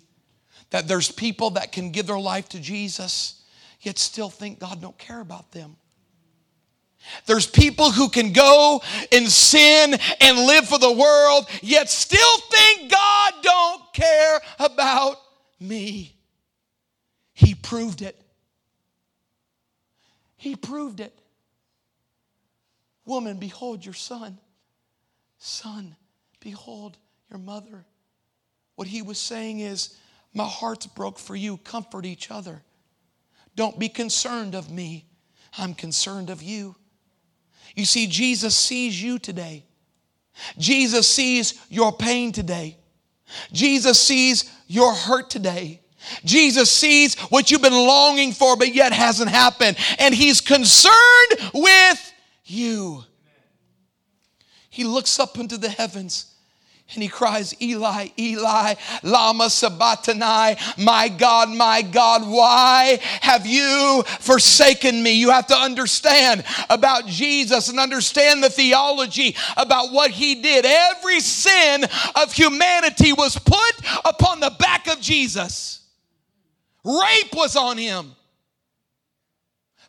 that 0.71 0.89
there's 0.89 1.11
people 1.11 1.51
that 1.51 1.73
can 1.73 1.91
give 1.91 2.07
their 2.07 2.19
life 2.19 2.49
to 2.51 2.61
Jesus, 2.61 3.43
yet 3.81 3.99
still 3.99 4.31
think 4.31 4.59
God 4.59 4.81
don't 4.81 4.99
care 4.99 5.21
about 5.21 5.53
them. 5.53 5.77
There's 7.27 7.47
people 7.47 7.91
who 7.91 8.09
can 8.09 8.33
go 8.33 8.83
in 9.11 9.29
sin 9.29 9.97
and 10.21 10.37
live 10.39 10.69
for 10.69 10.79
the 10.79 10.93
world, 10.93 11.49
yet 11.63 11.89
still 11.89 12.39
think 12.51 12.91
God 12.91 13.33
don't 13.43 13.93
care 13.93 14.41
about 14.59 15.17
me. 15.61 16.15
He 17.33 17.55
proved 17.55 18.03
it. 18.03 18.21
He 20.37 20.55
proved 20.55 21.01
it. 21.01 21.19
Woman, 23.07 23.39
behold 23.39 23.85
your 23.85 23.95
son. 23.95 24.39
Son, 25.39 25.97
behold 26.41 26.99
your 27.31 27.39
mother. 27.39 27.85
What 28.75 28.87
he 28.87 29.03
was 29.03 29.19
saying 29.19 29.61
is, 29.61 29.97
my 30.35 30.47
heart's 30.47 30.87
broke 30.87 31.19
for 31.19 31.35
you. 31.35 31.57
Comfort 31.59 32.07
each 32.07 32.31
other. 32.31 32.63
Don't 33.57 33.79
be 33.79 33.89
concerned 33.89 34.55
of 34.55 34.71
me. 34.71 35.07
I'm 35.57 35.75
concerned 35.75 36.31
of 36.31 36.43
you. 36.43 36.77
You 37.75 37.85
see, 37.85 38.07
Jesus 38.07 38.57
sees 38.57 39.03
you 39.03 39.19
today. 39.19 39.65
Jesus 40.59 41.09
sees 41.09 41.55
your 41.69 41.93
pain 41.93 42.33
today. 42.33 42.79
Jesus 43.53 44.01
sees 44.01 44.51
your 44.67 44.95
hurt 44.95 45.31
today. 45.31 45.81
Jesus 46.25 46.71
sees 46.71 47.19
what 47.31 47.51
you've 47.51 47.63
been 47.63 47.73
longing 47.73 48.33
for, 48.33 48.57
but 48.57 48.75
yet 48.75 48.93
hasn't 48.93 49.31
happened. 49.31 49.77
And 49.99 50.15
He's 50.15 50.41
concerned 50.41 51.51
with 51.53 52.13
you. 52.45 53.05
He 54.71 54.85
looks 54.85 55.19
up 55.19 55.39
into 55.39 55.59
the 55.59 55.69
heavens 55.69 56.35
and 56.95 57.03
he 57.03 57.09
cries, 57.09 57.55
Eli, 57.61 58.09
Eli, 58.19 58.75
Lama 59.03 59.51
Sabachthani, 59.51 60.57
my 60.79 61.09
God, 61.09 61.51
my 61.51 61.83
God, 61.83 62.27
why 62.27 62.99
have 63.21 63.47
you 63.47 64.03
forsaken 64.21 65.03
me? 65.03 65.13
You 65.13 65.31
have 65.31 65.47
to 65.49 65.55
understand 65.55 66.45
about 66.71 67.07
Jesus 67.07 67.69
and 67.69 67.79
understand 67.79 68.43
the 68.43 68.49
theology 68.49 69.37
about 69.59 69.93
what 69.93 70.11
he 70.11 70.37
did. 70.37 70.65
Every 70.65 71.21
sin 71.21 71.85
of 72.15 72.33
humanity 72.33 73.13
was 73.13 73.39
put 73.39 74.01
upon 74.07 74.41
the 74.41 74.55
back 74.59 74.89
of 74.89 74.99
Jesus. 74.99 75.81
Rape 76.85 77.35
was 77.35 77.55
on 77.55 77.77
him, 77.77 78.17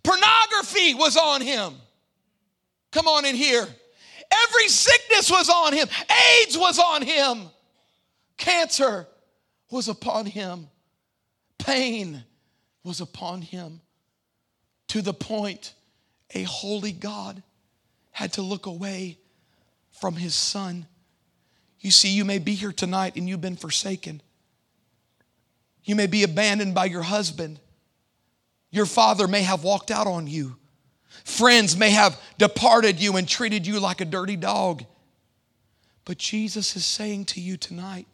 pornography 0.03 0.95
was 0.95 1.15
on 1.15 1.39
him. 1.39 1.75
Come 2.91 3.07
on 3.07 3.23
in 3.23 3.35
here. 3.35 3.67
Every 4.31 4.67
sickness 4.67 5.29
was 5.29 5.49
on 5.49 5.73
him. 5.73 5.87
AIDS 6.41 6.57
was 6.57 6.79
on 6.79 7.01
him. 7.01 7.49
Cancer 8.37 9.07
was 9.71 9.87
upon 9.87 10.25
him. 10.25 10.67
Pain 11.57 12.23
was 12.83 13.01
upon 13.01 13.41
him. 13.41 13.81
To 14.89 15.01
the 15.01 15.13
point 15.13 15.73
a 16.33 16.43
holy 16.43 16.91
God 16.91 17.43
had 18.11 18.33
to 18.33 18.41
look 18.41 18.65
away 18.65 19.17
from 19.91 20.15
his 20.15 20.35
son. 20.35 20.87
You 21.79 21.91
see, 21.91 22.09
you 22.09 22.25
may 22.25 22.39
be 22.39 22.53
here 22.53 22.71
tonight 22.71 23.15
and 23.15 23.27
you've 23.27 23.41
been 23.41 23.55
forsaken. 23.55 24.21
You 25.83 25.95
may 25.95 26.07
be 26.07 26.23
abandoned 26.23 26.75
by 26.75 26.85
your 26.85 27.03
husband. 27.03 27.59
Your 28.71 28.85
father 28.85 29.27
may 29.27 29.41
have 29.41 29.63
walked 29.63 29.89
out 29.89 30.07
on 30.07 30.27
you. 30.27 30.57
Friends 31.29 31.77
may 31.77 31.91
have 31.91 32.19
departed 32.37 32.99
you 32.99 33.15
and 33.15 33.27
treated 33.27 33.67
you 33.67 33.79
like 33.79 34.01
a 34.01 34.05
dirty 34.05 34.35
dog. 34.35 34.83
But 36.03 36.17
Jesus 36.17 36.75
is 36.75 36.85
saying 36.85 37.25
to 37.25 37.39
you 37.39 37.55
tonight, 37.55 38.07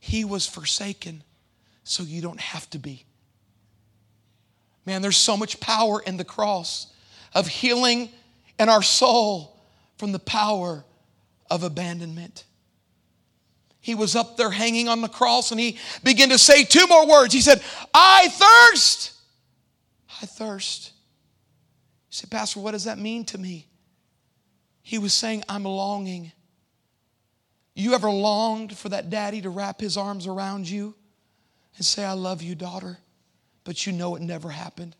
He 0.00 0.24
was 0.24 0.46
forsaken 0.46 1.22
so 1.84 2.02
you 2.02 2.20
don't 2.20 2.40
have 2.40 2.68
to 2.70 2.78
be. 2.78 3.04
Man, 4.84 5.02
there's 5.02 5.16
so 5.16 5.36
much 5.36 5.60
power 5.60 6.02
in 6.02 6.16
the 6.16 6.24
cross 6.24 6.92
of 7.32 7.46
healing 7.46 8.10
in 8.58 8.68
our 8.68 8.82
soul 8.82 9.56
from 9.96 10.10
the 10.10 10.18
power 10.18 10.84
of 11.48 11.62
abandonment. 11.62 12.44
He 13.80 13.94
was 13.94 14.16
up 14.16 14.36
there 14.36 14.50
hanging 14.50 14.88
on 14.88 15.00
the 15.00 15.08
cross 15.08 15.52
and 15.52 15.60
he 15.60 15.78
began 16.02 16.28
to 16.30 16.38
say 16.38 16.64
two 16.64 16.86
more 16.88 17.06
words. 17.06 17.32
He 17.32 17.40
said, 17.40 17.62
I 17.94 18.28
thirst. 18.28 19.12
I 20.20 20.26
thirst. 20.26 20.91
Say, 22.12 22.26
Pastor, 22.30 22.60
what 22.60 22.72
does 22.72 22.84
that 22.84 22.98
mean 22.98 23.24
to 23.24 23.38
me? 23.38 23.66
He 24.82 24.98
was 24.98 25.14
saying, 25.14 25.44
I'm 25.48 25.64
longing. 25.64 26.30
You 27.74 27.94
ever 27.94 28.10
longed 28.10 28.76
for 28.76 28.90
that 28.90 29.08
daddy 29.08 29.40
to 29.40 29.48
wrap 29.48 29.80
his 29.80 29.96
arms 29.96 30.26
around 30.26 30.68
you 30.68 30.94
and 31.76 31.86
say, 31.86 32.04
I 32.04 32.12
love 32.12 32.42
you, 32.42 32.54
daughter, 32.54 32.98
but 33.64 33.86
you 33.86 33.94
know 33.94 34.14
it 34.14 34.20
never 34.20 34.50
happened? 34.50 34.94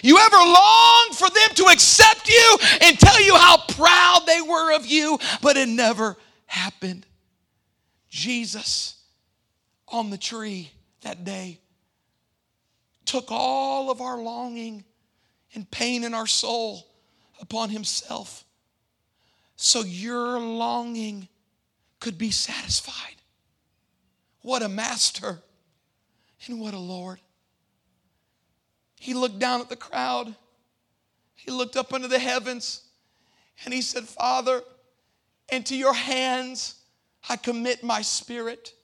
You 0.00 0.16
ever 0.18 0.36
longed 0.36 1.16
for 1.16 1.28
them 1.28 1.48
to 1.56 1.64
accept 1.72 2.28
you 2.28 2.58
and 2.82 2.96
tell 3.00 3.20
you 3.20 3.34
how 3.34 3.56
proud 3.56 4.22
they 4.28 4.40
were 4.40 4.76
of 4.76 4.86
you, 4.86 5.18
but 5.42 5.56
it 5.56 5.68
never 5.68 6.16
happened? 6.46 7.04
Jesus 8.10 8.94
on 9.88 10.10
the 10.10 10.18
tree 10.18 10.70
that 11.00 11.24
day 11.24 11.58
took 13.04 13.32
all 13.32 13.90
of 13.90 14.00
our 14.00 14.22
longing 14.22 14.84
and 15.56 15.68
pain 15.70 16.04
in 16.04 16.14
our 16.14 16.26
soul 16.26 16.86
upon 17.40 17.70
himself 17.70 18.44
so 19.56 19.82
your 19.82 20.38
longing 20.38 21.28
could 21.98 22.18
be 22.18 22.30
satisfied. 22.30 23.16
What 24.42 24.62
a 24.62 24.68
master 24.68 25.40
and 26.46 26.60
what 26.60 26.74
a 26.74 26.78
Lord. 26.78 27.18
He 29.00 29.14
looked 29.14 29.38
down 29.38 29.62
at 29.62 29.70
the 29.70 29.76
crowd, 29.76 30.34
he 31.34 31.50
looked 31.50 31.76
up 31.76 31.92
into 31.92 32.06
the 32.06 32.18
heavens, 32.18 32.82
and 33.64 33.72
he 33.72 33.80
said, 33.80 34.04
Father, 34.04 34.62
into 35.50 35.74
your 35.74 35.94
hands 35.94 36.74
I 37.28 37.36
commit 37.36 37.82
my 37.82 38.02
spirit. 38.02 38.74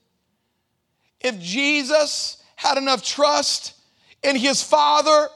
If 1.20 1.38
Jesus 1.38 2.42
had 2.56 2.78
enough 2.78 3.04
trust 3.04 3.74
in 4.22 4.36
his 4.36 4.62
Father 4.62 5.28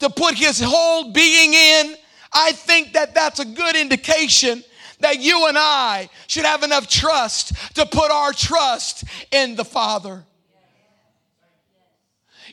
to 0.00 0.10
put 0.10 0.34
his 0.34 0.60
whole 0.60 1.12
being 1.12 1.54
in, 1.54 1.96
I 2.32 2.52
think 2.52 2.92
that 2.92 3.14
that's 3.14 3.40
a 3.40 3.44
good 3.44 3.76
indication 3.76 4.62
that 5.00 5.20
you 5.20 5.46
and 5.48 5.56
I 5.56 6.08
should 6.26 6.44
have 6.44 6.62
enough 6.62 6.88
trust 6.88 7.74
to 7.74 7.86
put 7.86 8.10
our 8.10 8.32
trust 8.32 9.04
in 9.32 9.56
the 9.56 9.64
Father. 9.64 10.24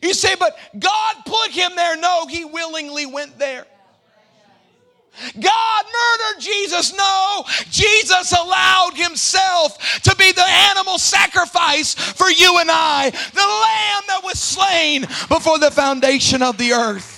You 0.01 0.13
say, 0.13 0.36
but 0.36 0.58
God 0.77 1.15
put 1.25 1.51
him 1.51 1.71
there. 1.75 1.97
No, 1.97 2.27
he 2.27 2.45
willingly 2.45 3.05
went 3.05 3.39
there. 3.39 3.65
God 5.39 5.86
murdered 5.86 6.41
Jesus. 6.41 6.95
No, 6.95 7.45
Jesus 7.71 8.34
allowed 8.34 8.91
himself 8.95 10.01
to 10.01 10.15
be 10.17 10.31
the 10.34 10.43
animal 10.43 10.97
sacrifice 10.97 11.93
for 11.93 12.29
you 12.29 12.60
and 12.60 12.69
I, 12.69 13.10
the 13.10 13.38
lamb 13.38 14.03
that 14.08 14.21
was 14.23 14.39
slain 14.39 15.01
before 15.29 15.58
the 15.58 15.71
foundation 15.71 16.43
of 16.43 16.58
the 16.58 16.73
earth. 16.73 17.14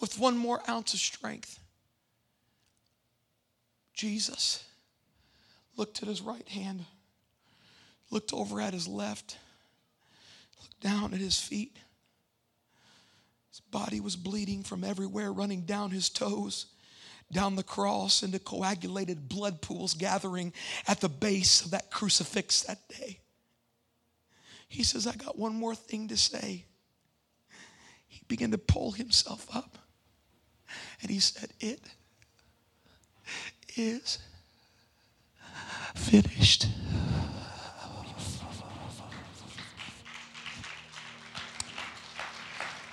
With 0.00 0.18
one 0.18 0.36
more 0.36 0.60
ounce 0.68 0.94
of 0.94 1.00
strength, 1.00 1.58
Jesus 3.94 4.64
looked 5.76 6.02
at 6.02 6.08
his 6.08 6.22
right 6.22 6.48
hand, 6.48 6.84
looked 8.10 8.32
over 8.32 8.60
at 8.60 8.72
his 8.74 8.86
left, 8.86 9.36
looked 10.60 10.80
down 10.80 11.14
at 11.14 11.20
his 11.20 11.40
feet 11.40 11.76
His 13.50 13.60
body 13.60 13.98
was 13.98 14.14
bleeding 14.14 14.62
from 14.62 14.84
everywhere, 14.84 15.32
running 15.32 15.62
down 15.62 15.90
his 15.90 16.08
toes, 16.08 16.66
down 17.32 17.56
the 17.56 17.64
cross, 17.64 18.22
into 18.22 18.38
coagulated 18.38 19.28
blood 19.28 19.60
pools 19.60 19.94
gathering 19.94 20.52
at 20.86 21.00
the 21.00 21.08
base 21.08 21.64
of 21.64 21.72
that 21.72 21.90
crucifix 21.90 22.62
that 22.62 22.86
day. 22.88 23.18
He 24.68 24.84
says, 24.84 25.06
I 25.08 25.16
got 25.16 25.38
one 25.38 25.54
more 25.54 25.74
thing 25.74 26.08
to 26.08 26.16
say. 26.16 26.66
He 28.06 28.22
began 28.28 28.52
to 28.52 28.58
pull 28.58 28.92
himself 28.92 29.46
up 29.54 29.78
and 31.02 31.10
he 31.10 31.20
said, 31.20 31.50
It 31.60 31.80
is 33.76 34.18
finished. 35.94 36.66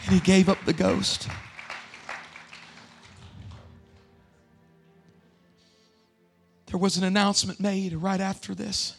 and 0.06 0.14
he 0.14 0.20
gave 0.20 0.50
up 0.50 0.64
the 0.66 0.74
ghost. 0.74 1.28
There 6.68 6.78
was 6.78 6.98
an 6.98 7.04
announcement 7.04 7.60
made 7.60 7.94
right 7.94 8.20
after 8.20 8.54
this. 8.54 8.96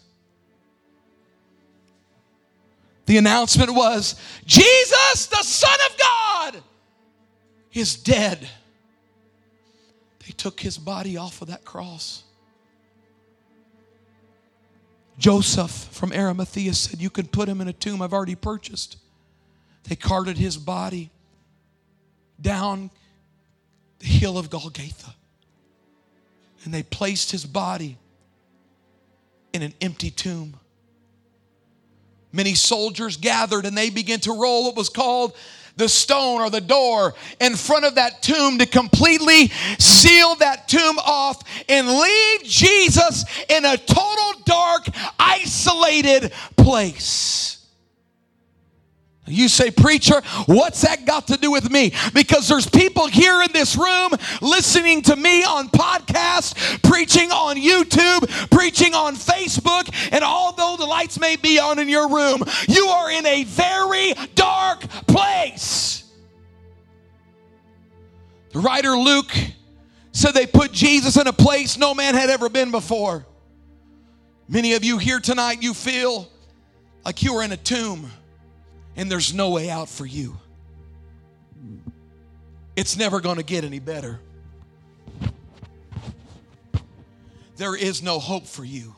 The 3.05 3.19
announcement 3.19 3.73
was 3.73 4.21
Jesus, 4.47 5.27
the 5.27 5.42
Son 5.42 5.79
of 5.90 5.99
God, 5.99 6.62
is 7.73 7.95
dead. 7.97 8.49
Took 10.37 10.61
his 10.61 10.79
body 10.79 11.16
off 11.16 11.42
of 11.42 11.49
that 11.49 11.64
cross. 11.64 12.22
Joseph 15.18 15.70
from 15.70 16.12
Arimathea 16.12 16.75
said, 16.75 17.01
You 17.01 17.11
can 17.11 17.27
put 17.27 17.49
him 17.49 17.61
in 17.61 17.68
a 17.68 17.72
tomb 17.72 18.03
I've 18.03 18.12
already 18.12 18.35
purchased. 18.35 18.99
They 19.85 19.96
carted 19.96 20.37
his 20.37 20.57
body 20.57 21.11
down 22.40 22.90
the 23.99 24.07
hill 24.07 24.37
of 24.37 24.51
Golgotha. 24.51 25.14
And 26.64 26.75
they 26.75 26.83
placed 26.83 27.31
his 27.31 27.46
body 27.46 27.96
in 29.53 29.62
an 29.62 29.72
empty 29.81 30.11
tomb. 30.11 30.57
Many 32.33 32.55
soldiers 32.55 33.16
gathered 33.16 33.64
and 33.64 33.79
they 33.79 33.88
began 33.88 34.20
to 34.20 34.33
roll 34.33 34.64
what 34.64 34.77
was 34.77 34.90
called 34.90 35.35
the 35.77 35.89
stone 35.89 36.41
or 36.41 36.51
the 36.51 36.61
door 36.61 37.15
in 37.41 37.55
front 37.55 37.85
of 37.85 37.95
that 37.97 38.23
tomb 38.23 38.59
to 38.59 38.67
completely 38.67 39.49
seal 39.79 40.35
that 40.37 40.69
tomb 40.69 40.99
off 40.99 41.43
and 41.69 41.87
leave 41.87 42.43
Jesus 42.45 43.25
in 43.49 43.65
a 43.65 43.77
total 43.77 44.41
dark, 44.45 44.89
isolated 45.19 46.33
place. 46.57 47.56
You 49.29 49.49
say, 49.49 49.71
Preacher, 49.73 50.23
what's 50.47 50.83
that 50.83 51.05
got 51.05 51.27
to 51.29 51.37
do 51.37 51.51
with 51.51 51.71
me? 51.71 51.93
Because 52.15 52.47
there's 52.47 52.69
people 52.69 53.09
here 53.09 53.43
in 53.43 53.51
this 53.53 53.77
room 53.77 54.12
listening 54.41 55.03
to 55.03 55.17
me 55.17 55.43
on 55.43 55.69
podcast, 55.69 56.83
preaching 56.83 57.33
on 57.33 57.57
YouTube, 57.57 58.51
preaching 58.51 58.95
on 58.95 59.17
Facebook, 59.17 59.89
and 60.12 60.23
although 60.23 60.77
the 60.79 60.87
lights 60.87 61.19
may 61.19 61.35
be 61.35 61.59
on 61.59 61.81
in 61.81 61.89
your 61.89 62.09
room, 62.09 62.43
you 62.69 62.87
are 62.87 63.11
in 63.11 63.27
a 63.27 63.43
very 63.45 64.15
dark 64.37 64.83
place. 65.09 66.05
The 68.53 68.61
writer 68.61 68.97
Luke 68.97 69.33
said 70.12 70.33
they 70.33 70.47
put 70.47 70.73
Jesus 70.73 71.17
in 71.17 71.27
a 71.27 71.33
place 71.33 71.77
no 71.77 71.95
man 71.95 72.15
had 72.15 72.31
ever 72.31 72.49
been 72.49 72.71
before. 72.71 73.27
Many 74.49 74.75
of 74.75 74.85
you 74.85 74.99
here 74.99 75.19
tonight, 75.19 75.62
you 75.62 75.75
feel 75.75 76.31
like 77.05 77.25
you 77.25 77.35
are 77.35 77.43
in 77.43 77.51
a 77.51 77.57
tomb 77.57 78.11
and 78.97 79.11
there's 79.11 79.35
no 79.35 79.51
way 79.51 79.71
out 79.71 79.89
for 79.89 80.07
you. 80.07 80.37
It's 82.75 82.97
never 82.97 83.21
going 83.21 83.37
to 83.37 83.43
get 83.43 83.65
any 83.65 83.79
better. 83.79 84.21
There 87.57 87.75
is 87.75 88.03
no 88.03 88.19
hope 88.19 88.47
for 88.47 88.65
you. 88.65 88.95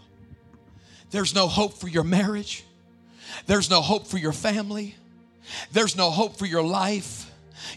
There's 1.10 1.34
no 1.34 1.46
hope 1.46 1.74
for 1.74 1.88
your 1.88 2.04
marriage. 2.04 2.64
There's 3.46 3.70
no 3.70 3.80
hope 3.80 4.06
for 4.06 4.18
your 4.18 4.32
family. 4.32 4.96
There's 5.72 5.96
no 5.96 6.10
hope 6.10 6.36
for 6.36 6.46
your 6.46 6.62
life. 6.62 7.27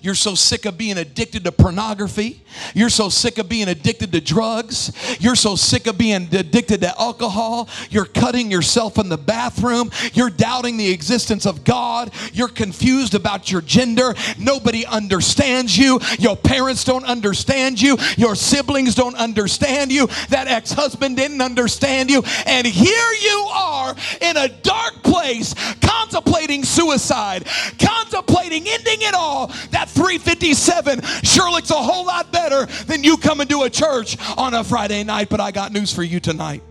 You're 0.02 0.16
so 0.16 0.36
sick 0.36 0.66
of 0.66 0.78
being 0.78 0.98
addicted 0.98 1.44
to 1.44 1.52
pornography. 1.52 2.44
You're 2.74 2.90
so 2.90 3.10
sick 3.10 3.38
of 3.38 3.48
being 3.48 3.68
addicted 3.68 4.12
to 4.12 4.22
drugs. 4.22 4.92
You're 5.20 5.36
so 5.36 5.56
sick 5.56 5.88
of 5.88 5.98
being 5.98 6.28
addicted 6.34 6.82
to 6.82 7.00
alcohol. 7.00 7.70
You're 7.90 8.06
cutting 8.06 8.52
yourself 8.52 8.98
in 8.98 9.10
the 9.10 9.18
bathroom. 9.18 9.92
You're 10.14 10.30
doubting 10.30 10.78
the 10.78 10.90
existence 10.92 11.46
of 11.46 11.64
God. 11.64 12.12
You're 12.34 12.48
confused 12.48 13.16
about 13.16 13.52
your 13.52 13.62
gender. 13.62 14.16
Nobody 14.38 14.86
understands 14.86 15.78
you. 15.78 16.00
Your 16.20 16.36
parents 16.36 16.84
don't 16.84 17.06
understand 17.06 17.82
you. 17.82 17.98
Your 18.18 18.36
siblings 18.36 18.96
don't 18.96 19.16
understand 19.16 19.92
you. 19.92 20.08
That 20.30 20.48
ex 20.48 20.72
husband 20.72 21.18
didn't 21.18 21.42
understand 21.42 22.10
you. 22.10 22.24
And 22.46 22.66
here 22.66 23.12
you 23.22 23.48
are 23.54 23.96
in 24.22 24.38
a 24.38 24.48
dark 24.48 25.04
place 25.04 25.54
contemplating 25.82 26.64
suicide, 26.64 27.48
contemplating 27.80 28.68
ending 28.68 29.02
it 29.02 29.14
all. 29.14 29.52
That 29.72 29.90
357 29.90 31.02
sure 31.24 31.52
looks 31.52 31.72
a 31.72 31.76
whole 31.76 32.06
lot 32.06 32.32
better 32.32 32.66
than 32.86 33.04
you 33.04 33.18
coming 33.18 33.48
to 33.48 33.64
a 33.64 33.70
church 33.70 34.18
on 34.38 34.54
a 34.54 34.64
Friday 34.64 35.04
night, 35.04 35.30
but 35.30 35.40
I 35.40 35.52
got 35.52 35.72
news 35.72 35.94
for 35.94 36.04
you 36.04 36.20
tonight. 36.20 36.62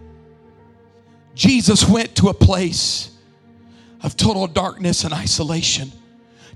Jesus 1.35 1.89
went 1.89 2.15
to 2.17 2.29
a 2.29 2.35
place 2.35 3.11
of 4.03 4.17
total 4.17 4.47
darkness 4.47 5.05
and 5.05 5.13
isolation 5.13 5.93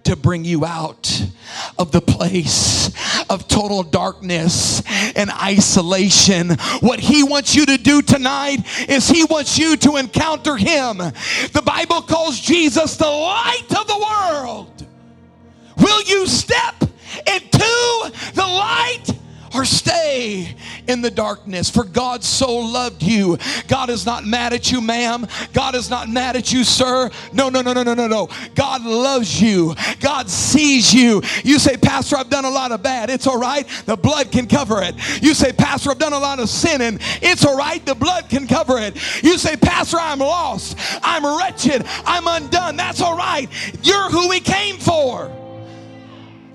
to 0.05 0.17
bring 0.17 0.45
you 0.45 0.65
out 0.65 1.23
of 1.79 1.91
the 1.91 2.01
place 2.01 2.91
of 3.31 3.49
total 3.49 3.83
darkness 3.83 4.83
and 5.17 5.31
isolation. 5.31 6.51
What 6.81 7.01
He 7.01 7.23
wants 7.23 7.55
you 7.55 7.67
to 7.67 7.79
do 7.79 8.03
tonight 8.03 8.59
is 8.89 9.09
He 9.09 9.25
wants 9.25 9.59
you 9.59 9.77
to 9.79 9.97
encounter 9.97 10.57
Him. 10.57 10.99
The 10.99 11.63
Bible 11.65 12.03
calls 12.03 12.39
Jesus 12.39 12.97
the 12.97 13.07
light 13.07 13.67
of 13.71 13.87
the 13.87 13.99
world. 13.99 14.84
Will 15.85 16.03
you 16.05 16.27
step 16.27 16.83
into 17.27 18.13
the 18.35 18.47
light? 18.47 19.15
or 19.55 19.65
stay 19.65 20.55
in 20.89 21.01
the 21.01 21.11
darkness. 21.11 21.71
For 21.71 21.85
God 21.85 22.25
so 22.25 22.57
loved 22.57 23.03
you. 23.03 23.39
God 23.69 23.89
is 23.89 24.05
not 24.05 24.27
mad 24.27 24.53
at 24.53 24.73
you, 24.73 24.81
ma'am. 24.81 25.27
God 25.53 25.77
is 25.77 25.89
not 25.89 26.09
mad 26.09 26.37
at 26.37 26.53
you, 26.53 26.65
sir. 26.65 27.09
No, 27.33 27.49
no, 27.49 27.63
no, 27.63 27.73
no, 27.73 27.85
no, 27.85 27.95
no, 27.95 28.09
no. 28.09 28.29
God 28.55 28.85
loves 28.85 29.41
you. 29.41 29.75
God 30.01 30.29
sees 30.29 30.93
you. 30.93 31.23
You 31.45 31.59
say, 31.59 31.77
Pastor, 31.77 32.17
I've 32.17 32.31
done 32.31 32.45
a 32.45 32.51
lot 32.51 32.73
of 32.73 32.83
bad. 32.83 33.11
It's 33.11 33.27
all 33.27 33.39
right. 33.39 33.67
The 33.87 33.97
blood 33.97 34.33
can 34.33 34.49
cover 34.49 34.83
it. 34.83 34.97
You 35.23 35.35
say, 35.35 35.53
Pastor, 35.53 35.93
I've 35.93 35.99
done 35.99 36.13
a 36.13 36.19
lot 36.19 36.41
of 36.41 36.49
sinning. 36.49 36.99
It's 37.23 37.45
all 37.45 37.57
right. 37.57 37.85
The 37.87 37.95
blood 37.95 38.29
can 38.29 38.49
cover 38.49 38.79
it. 38.79 38.97
You 39.23 39.39
say, 39.39 39.57
Pastor, 39.57 39.99
I'm 40.01 40.19
lost. 40.19 40.77
I'm 41.03 41.25
wretched. 41.39 41.85
I'm 42.05 42.27
undone. 42.27 42.77
That's 42.77 43.01
all 43.01 43.17
right. 43.17 43.49
You're 43.83 44.11
who 44.11 44.29
we 44.29 44.41
came 44.41 44.79
for. 44.79 45.44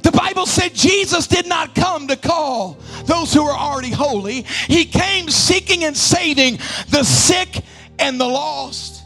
The 0.02 0.12
Bible 0.12 0.46
said 0.46 0.74
Jesus 0.74 1.28
did 1.28 1.48
not 1.48 1.76
come 1.76 2.08
to 2.08 2.16
call 2.16 2.78
those 3.06 3.34
who 3.34 3.44
are 3.44 3.58
already 3.58 3.92
holy. 3.92 4.44
He 4.68 4.86
came 4.86 5.30
seeking 5.30 5.84
and 5.84 5.96
saving 5.96 6.58
the 6.90 7.04
sick 7.04 7.64
and 7.98 8.20
the 8.20 8.28
lost. 8.28 9.04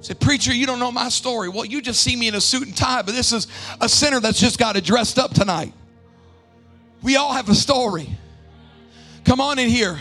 Said, 0.00 0.20
Preacher, 0.20 0.54
you 0.54 0.66
don't 0.66 0.78
know 0.78 0.92
my 0.92 1.08
story. 1.08 1.48
Well, 1.48 1.64
you 1.64 1.82
just 1.82 2.00
see 2.00 2.14
me 2.14 2.28
in 2.28 2.34
a 2.34 2.40
suit 2.40 2.66
and 2.66 2.76
tie, 2.76 3.02
but 3.02 3.14
this 3.14 3.32
is 3.32 3.48
a 3.80 3.88
sinner 3.88 4.20
that's 4.20 4.38
just 4.38 4.58
got 4.58 4.76
it 4.76 4.84
dressed 4.84 5.18
up 5.18 5.34
tonight. 5.34 5.72
We 7.02 7.16
all 7.16 7.32
have 7.32 7.48
a 7.48 7.54
story. 7.54 8.08
Come 9.24 9.40
on 9.40 9.58
in 9.58 9.68
here. 9.68 9.98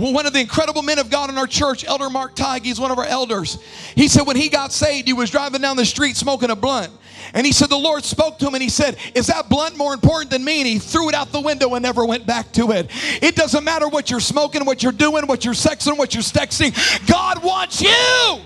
One 0.00 0.24
of 0.24 0.32
the 0.32 0.40
incredible 0.40 0.80
men 0.80 0.98
of 0.98 1.10
God 1.10 1.28
in 1.28 1.36
our 1.36 1.46
church, 1.46 1.84
Elder 1.84 2.08
Mark 2.08 2.34
Tighe, 2.34 2.64
he's 2.64 2.80
one 2.80 2.90
of 2.90 2.98
our 2.98 3.04
elders. 3.04 3.58
He 3.94 4.08
said 4.08 4.26
when 4.26 4.36
he 4.36 4.48
got 4.48 4.72
saved, 4.72 5.06
he 5.06 5.12
was 5.12 5.28
driving 5.28 5.60
down 5.60 5.76
the 5.76 5.84
street 5.84 6.16
smoking 6.16 6.48
a 6.48 6.56
blunt. 6.56 6.90
And 7.34 7.46
he 7.46 7.52
said, 7.52 7.68
The 7.68 7.76
Lord 7.76 8.02
spoke 8.02 8.38
to 8.38 8.46
him 8.46 8.54
and 8.54 8.62
he 8.62 8.70
said, 8.70 8.96
Is 9.14 9.26
that 9.26 9.50
blunt 9.50 9.76
more 9.76 9.92
important 9.92 10.30
than 10.30 10.42
me? 10.42 10.60
And 10.60 10.66
he 10.66 10.78
threw 10.78 11.10
it 11.10 11.14
out 11.14 11.32
the 11.32 11.40
window 11.42 11.74
and 11.74 11.82
never 11.82 12.06
went 12.06 12.26
back 12.26 12.50
to 12.52 12.72
it. 12.72 12.90
It 13.20 13.36
doesn't 13.36 13.62
matter 13.62 13.88
what 13.88 14.10
you're 14.10 14.20
smoking, 14.20 14.64
what 14.64 14.82
you're 14.82 14.90
doing, 14.90 15.26
what 15.26 15.44
you're 15.44 15.52
sexing, 15.52 15.98
what 15.98 16.14
you're 16.14 16.22
texting. 16.22 16.74
God 17.06 17.44
wants 17.44 17.82
you. 17.82 18.40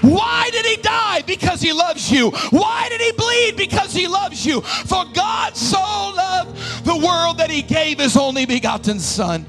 Why 0.00 0.48
did 0.50 0.64
he 0.64 0.76
die? 0.76 1.22
Because 1.26 1.60
he 1.60 1.74
loves 1.74 2.10
you. 2.10 2.30
Why 2.50 2.88
did 2.88 3.02
he 3.02 3.12
bleed? 3.12 3.56
Because 3.56 3.92
he 3.92 4.08
loves 4.08 4.46
you. 4.46 4.62
For 4.62 5.04
God 5.12 5.56
so 5.56 5.78
loved 5.78 6.56
the 6.86 6.96
world 6.96 7.36
that 7.36 7.50
he 7.50 7.60
gave 7.60 7.98
his 7.98 8.16
only 8.16 8.46
begotten 8.46 8.98
Son. 8.98 9.44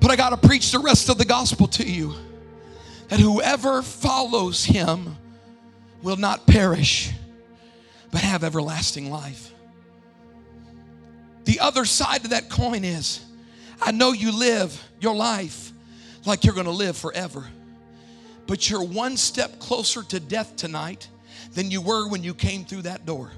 But 0.00 0.10
I 0.10 0.16
got 0.16 0.30
to 0.30 0.48
preach 0.48 0.72
the 0.72 0.78
rest 0.78 1.08
of 1.08 1.18
the 1.18 1.24
gospel 1.24 1.66
to 1.68 1.84
you 1.84 2.14
that 3.08 3.20
whoever 3.20 3.82
follows 3.82 4.64
him 4.64 5.16
will 6.02 6.16
not 6.16 6.46
perish, 6.46 7.10
but 8.10 8.20
have 8.20 8.44
everlasting 8.44 9.10
life. 9.10 9.52
The 11.44 11.60
other 11.60 11.84
side 11.84 12.24
of 12.24 12.30
that 12.30 12.48
coin 12.48 12.84
is 12.84 13.24
I 13.82 13.92
know 13.92 14.12
you 14.12 14.36
live 14.36 14.80
your 15.00 15.14
life 15.14 15.72
like 16.26 16.44
you're 16.44 16.54
going 16.54 16.66
to 16.66 16.72
live 16.72 16.96
forever, 16.96 17.46
but 18.46 18.68
you're 18.70 18.84
one 18.84 19.16
step 19.16 19.58
closer 19.58 20.02
to 20.04 20.20
death 20.20 20.56
tonight 20.56 21.08
than 21.54 21.70
you 21.70 21.80
were 21.80 22.08
when 22.08 22.22
you 22.22 22.34
came 22.34 22.64
through 22.64 22.82
that 22.82 23.06
door. 23.06 23.30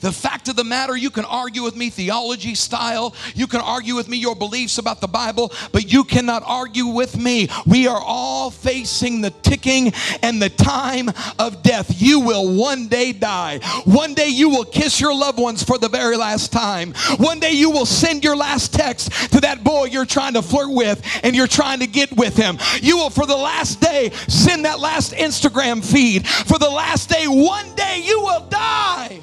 The 0.00 0.12
fact 0.12 0.48
of 0.48 0.56
the 0.56 0.64
matter, 0.64 0.96
you 0.96 1.10
can 1.10 1.24
argue 1.24 1.62
with 1.62 1.76
me 1.76 1.90
theology 1.90 2.54
style, 2.54 3.14
you 3.34 3.46
can 3.46 3.60
argue 3.60 3.94
with 3.94 4.08
me 4.08 4.16
your 4.16 4.36
beliefs 4.36 4.78
about 4.78 5.00
the 5.00 5.08
Bible, 5.08 5.52
but 5.72 5.90
you 5.90 6.04
cannot 6.04 6.42
argue 6.46 6.86
with 6.86 7.16
me. 7.16 7.48
We 7.66 7.86
are 7.86 8.00
all 8.00 8.50
facing 8.50 9.20
the 9.20 9.30
ticking 9.30 9.92
and 10.22 10.40
the 10.40 10.50
time 10.50 11.10
of 11.38 11.62
death. 11.62 12.00
You 12.00 12.20
will 12.20 12.54
one 12.54 12.88
day 12.88 13.12
die. 13.12 13.60
One 13.84 14.14
day 14.14 14.28
you 14.28 14.48
will 14.50 14.64
kiss 14.64 15.00
your 15.00 15.14
loved 15.14 15.38
ones 15.38 15.62
for 15.62 15.78
the 15.78 15.88
very 15.88 16.16
last 16.16 16.52
time. 16.52 16.92
One 17.16 17.40
day 17.40 17.52
you 17.52 17.70
will 17.70 17.86
send 17.86 18.24
your 18.24 18.36
last 18.36 18.74
text 18.74 19.10
to 19.32 19.40
that 19.40 19.64
boy 19.64 19.84
you're 19.86 20.06
trying 20.06 20.34
to 20.34 20.42
flirt 20.42 20.70
with 20.70 21.02
and 21.22 21.34
you're 21.34 21.46
trying 21.46 21.80
to 21.80 21.86
get 21.86 22.12
with 22.12 22.36
him. 22.36 22.58
You 22.80 22.96
will, 22.96 23.10
for 23.10 23.26
the 23.26 23.36
last 23.36 23.80
day, 23.80 24.10
send 24.28 24.64
that 24.64 24.80
last 24.80 25.12
Instagram 25.12 25.84
feed. 25.84 26.26
For 26.26 26.58
the 26.58 26.70
last 26.70 27.08
day, 27.08 27.26
one 27.26 27.74
day 27.74 28.02
you 28.04 28.20
will 28.20 28.46
die 28.48 29.22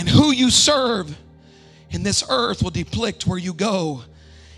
and 0.00 0.08
who 0.08 0.32
you 0.32 0.48
serve 0.48 1.14
in 1.90 2.02
this 2.02 2.24
earth 2.30 2.62
will 2.62 2.70
depict 2.70 3.26
where 3.26 3.36
you 3.36 3.52
go 3.52 4.02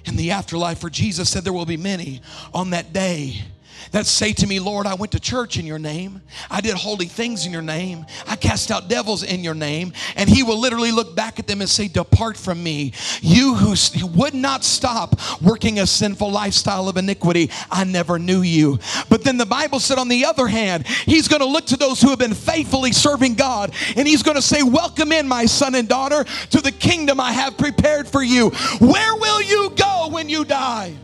in 0.04 0.14
the 0.14 0.30
afterlife. 0.30 0.78
For 0.78 0.88
Jesus 0.88 1.28
said 1.28 1.42
there 1.42 1.52
will 1.52 1.66
be 1.66 1.76
many 1.76 2.22
on 2.54 2.70
that 2.70 2.92
day 2.92 3.42
that 3.90 4.06
say 4.06 4.32
to 4.32 4.46
me, 4.46 4.60
Lord, 4.60 4.86
I 4.86 4.94
went 4.94 5.12
to 5.12 5.20
church 5.20 5.58
in 5.58 5.66
your 5.66 5.78
name. 5.78 6.22
I 6.50 6.60
did 6.60 6.74
holy 6.74 7.06
things 7.06 7.44
in 7.44 7.52
your 7.52 7.62
name. 7.62 8.06
I 8.26 8.36
cast 8.36 8.70
out 8.70 8.88
devils 8.88 9.22
in 9.22 9.44
your 9.44 9.54
name. 9.54 9.92
And 10.16 10.30
he 10.30 10.42
will 10.42 10.58
literally 10.58 10.92
look 10.92 11.14
back 11.14 11.38
at 11.38 11.46
them 11.46 11.60
and 11.60 11.68
say, 11.68 11.88
Depart 11.88 12.36
from 12.36 12.62
me. 12.62 12.92
You 13.20 13.54
who 13.54 13.74
would 14.14 14.34
not 14.34 14.64
stop 14.64 15.20
working 15.42 15.80
a 15.80 15.86
sinful 15.86 16.30
lifestyle 16.30 16.88
of 16.88 16.96
iniquity, 16.96 17.50
I 17.70 17.84
never 17.84 18.18
knew 18.18 18.42
you. 18.42 18.78
But 19.08 19.24
then 19.24 19.36
the 19.36 19.46
Bible 19.46 19.80
said, 19.80 19.98
on 19.98 20.08
the 20.08 20.24
other 20.24 20.46
hand, 20.46 20.86
he's 20.86 21.28
going 21.28 21.40
to 21.40 21.46
look 21.46 21.66
to 21.66 21.76
those 21.76 22.00
who 22.00 22.10
have 22.10 22.18
been 22.18 22.34
faithfully 22.34 22.92
serving 22.92 23.34
God 23.34 23.72
and 23.96 24.06
he's 24.06 24.22
going 24.22 24.36
to 24.36 24.42
say, 24.42 24.62
Welcome 24.62 25.12
in, 25.12 25.28
my 25.28 25.46
son 25.46 25.74
and 25.74 25.88
daughter, 25.88 26.24
to 26.50 26.60
the 26.60 26.72
kingdom 26.72 27.20
I 27.20 27.32
have 27.32 27.56
prepared 27.56 28.08
for 28.08 28.22
you. 28.22 28.50
Where 28.78 29.16
will 29.16 29.42
you 29.42 29.70
go 29.76 30.08
when 30.10 30.28
you 30.28 30.44
die? 30.44 30.94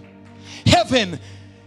Heaven, 0.67 1.19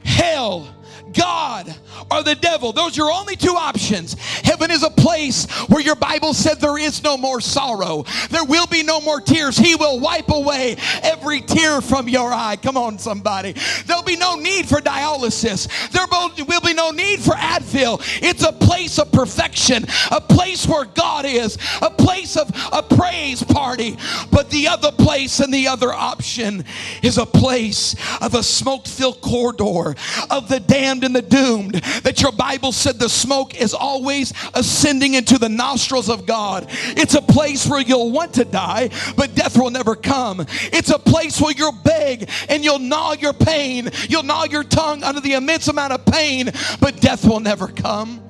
hell, 0.03 0.67
God 1.13 1.75
or 2.11 2.23
the 2.23 2.35
devil. 2.35 2.71
Those 2.71 2.97
are 2.97 3.01
your 3.01 3.11
only 3.11 3.35
two 3.35 3.55
options. 3.55 4.13
Heaven 4.43 4.69
is 4.69 4.83
a 4.83 4.89
place 4.89 5.45
where 5.67 5.81
your 5.81 5.95
Bible 5.95 6.33
said 6.33 6.59
there 6.59 6.77
is 6.77 7.03
no 7.03 7.17
more 7.17 7.41
sorrow. 7.41 8.05
There 8.29 8.43
will 8.43 8.67
be 8.67 8.83
no 8.83 9.01
more 9.01 9.21
tears. 9.21 9.57
He 9.57 9.75
will 9.75 9.99
wipe 9.99 10.29
away 10.29 10.75
every 11.01 11.41
tear 11.41 11.81
from 11.81 12.07
your 12.07 12.31
eye. 12.31 12.57
Come 12.61 12.77
on, 12.77 12.99
somebody. 12.99 13.55
There'll 13.85 14.03
be 14.03 14.17
no 14.17 14.35
need 14.35 14.67
for 14.67 14.79
dialysis. 14.79 15.67
There 15.91 16.05
will 16.11 16.61
be 16.61 16.73
no 16.73 16.91
need 16.91 17.19
for 17.19 17.33
Advil. 17.33 18.01
It's 18.21 18.43
a 18.43 18.51
place 18.51 18.99
of 18.99 19.11
perfection, 19.11 19.85
a 20.11 20.21
place 20.21 20.67
where 20.67 20.85
God 20.85 21.25
is, 21.25 21.57
a 21.81 21.89
place 21.89 22.37
of 22.37 22.51
a 22.71 22.83
praise 22.83 23.43
party. 23.43 23.97
But 24.31 24.49
the 24.49 24.67
other 24.67 24.91
place 24.91 25.39
and 25.39 25.53
the 25.53 25.67
other 25.67 25.91
option 25.91 26.65
is 27.01 27.17
a 27.17 27.25
place 27.25 27.95
of 28.21 28.35
a 28.35 28.43
smoke 28.43 28.85
filled 28.85 29.21
corridor 29.21 29.95
of 30.29 30.47
the 30.47 30.59
damned 30.59 30.91
damned 30.91 31.03
and 31.03 31.15
the 31.15 31.21
doomed. 31.21 31.81
That 32.03 32.21
your 32.21 32.31
Bible 32.31 32.71
said 32.71 32.99
the 32.99 33.09
smoke 33.09 33.59
is 33.59 33.73
always 33.73 34.33
ascending 34.53 35.13
into 35.13 35.37
the 35.37 35.49
nostrils 35.49 36.09
of 36.09 36.25
God. 36.25 36.67
It's 36.69 37.15
a 37.15 37.21
place 37.21 37.67
where 37.67 37.81
you'll 37.81 38.11
want 38.11 38.33
to 38.35 38.45
die, 38.45 38.89
but 39.15 39.35
death 39.35 39.57
will 39.57 39.69
never 39.69 39.95
come. 39.95 40.45
It's 40.73 40.89
a 40.89 40.99
place 40.99 41.39
where 41.39 41.53
you'll 41.53 41.71
beg 41.83 42.29
and 42.49 42.63
you'll 42.63 42.79
gnaw 42.79 43.13
your 43.13 43.33
pain. 43.33 43.89
You'll 44.09 44.23
gnaw 44.23 44.45
your 44.45 44.63
tongue 44.63 45.03
under 45.03 45.21
the 45.21 45.33
immense 45.33 45.67
amount 45.67 45.93
of 45.93 46.05
pain, 46.05 46.49
but 46.79 46.99
death 47.01 47.25
will 47.25 47.39
never 47.39 47.67
come. 47.67 48.21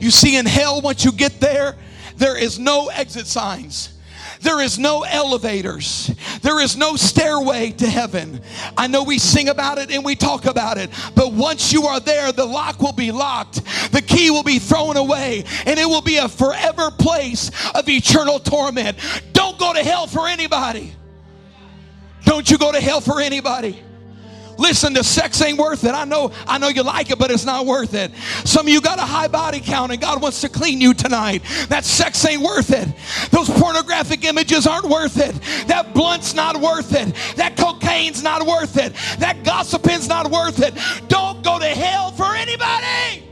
You 0.00 0.10
see, 0.10 0.36
in 0.36 0.46
hell, 0.46 0.80
once 0.80 1.04
you 1.04 1.12
get 1.12 1.40
there, 1.40 1.76
there 2.16 2.36
is 2.36 2.58
no 2.58 2.88
exit 2.88 3.26
signs. 3.26 3.99
There 4.40 4.60
is 4.60 4.78
no 4.78 5.02
elevators. 5.02 6.10
There 6.40 6.60
is 6.60 6.76
no 6.76 6.96
stairway 6.96 7.72
to 7.72 7.86
heaven. 7.86 8.40
I 8.76 8.86
know 8.86 9.02
we 9.02 9.18
sing 9.18 9.50
about 9.50 9.78
it 9.78 9.90
and 9.90 10.02
we 10.04 10.16
talk 10.16 10.46
about 10.46 10.78
it, 10.78 10.90
but 11.14 11.32
once 11.32 11.72
you 11.72 11.84
are 11.84 12.00
there, 12.00 12.32
the 12.32 12.46
lock 12.46 12.80
will 12.80 12.92
be 12.92 13.12
locked, 13.12 13.62
the 13.92 14.02
key 14.02 14.30
will 14.30 14.42
be 14.42 14.58
thrown 14.58 14.96
away, 14.96 15.44
and 15.66 15.78
it 15.78 15.86
will 15.86 16.00
be 16.00 16.16
a 16.16 16.28
forever 16.28 16.90
place 16.90 17.50
of 17.74 17.88
eternal 17.88 18.38
torment. 18.38 18.96
Don't 19.34 19.58
go 19.58 19.74
to 19.74 19.84
hell 19.84 20.06
for 20.06 20.26
anybody. 20.26 20.92
Don't 22.24 22.50
you 22.50 22.56
go 22.56 22.72
to 22.72 22.80
hell 22.80 23.00
for 23.00 23.20
anybody. 23.20 23.82
Listen, 24.60 24.92
the 24.92 25.02
sex 25.02 25.40
ain't 25.40 25.58
worth 25.58 25.84
it. 25.84 25.94
I 25.94 26.04
know, 26.04 26.32
I 26.46 26.58
know 26.58 26.68
you 26.68 26.82
like 26.82 27.10
it, 27.10 27.18
but 27.18 27.30
it's 27.30 27.46
not 27.46 27.64
worth 27.64 27.94
it. 27.94 28.12
Some 28.44 28.66
of 28.66 28.72
you 28.72 28.82
got 28.82 28.98
a 28.98 29.02
high 29.02 29.26
body 29.26 29.58
count 29.58 29.90
and 29.90 29.98
God 29.98 30.20
wants 30.20 30.42
to 30.42 30.50
clean 30.50 30.82
you 30.82 30.92
tonight. 30.92 31.42
That 31.70 31.86
sex 31.86 32.22
ain't 32.26 32.42
worth 32.42 32.70
it. 32.70 32.86
Those 33.30 33.48
pornographic 33.48 34.22
images 34.22 34.66
aren't 34.66 34.84
worth 34.84 35.18
it. 35.18 35.34
That 35.66 35.94
blunt's 35.94 36.34
not 36.34 36.60
worth 36.60 36.94
it. 36.94 37.14
That 37.36 37.56
cocaine's 37.56 38.22
not 38.22 38.46
worth 38.46 38.76
it. 38.76 38.92
That 39.18 39.42
gossiping's 39.44 40.08
not 40.08 40.30
worth 40.30 40.60
it. 40.60 40.74
Don't 41.08 41.42
go 41.42 41.58
to 41.58 41.64
hell 41.64 42.12
for 42.12 42.34
anybody. 42.34 43.26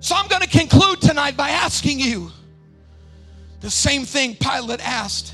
So 0.00 0.14
I'm 0.16 0.28
going 0.28 0.42
to 0.42 0.48
conclude 0.48 1.00
tonight 1.00 1.34
by 1.34 1.48
asking 1.48 1.98
you 1.98 2.30
the 3.60 3.70
same 3.70 4.04
thing 4.04 4.36
Pilate 4.36 4.86
asked 4.86 5.32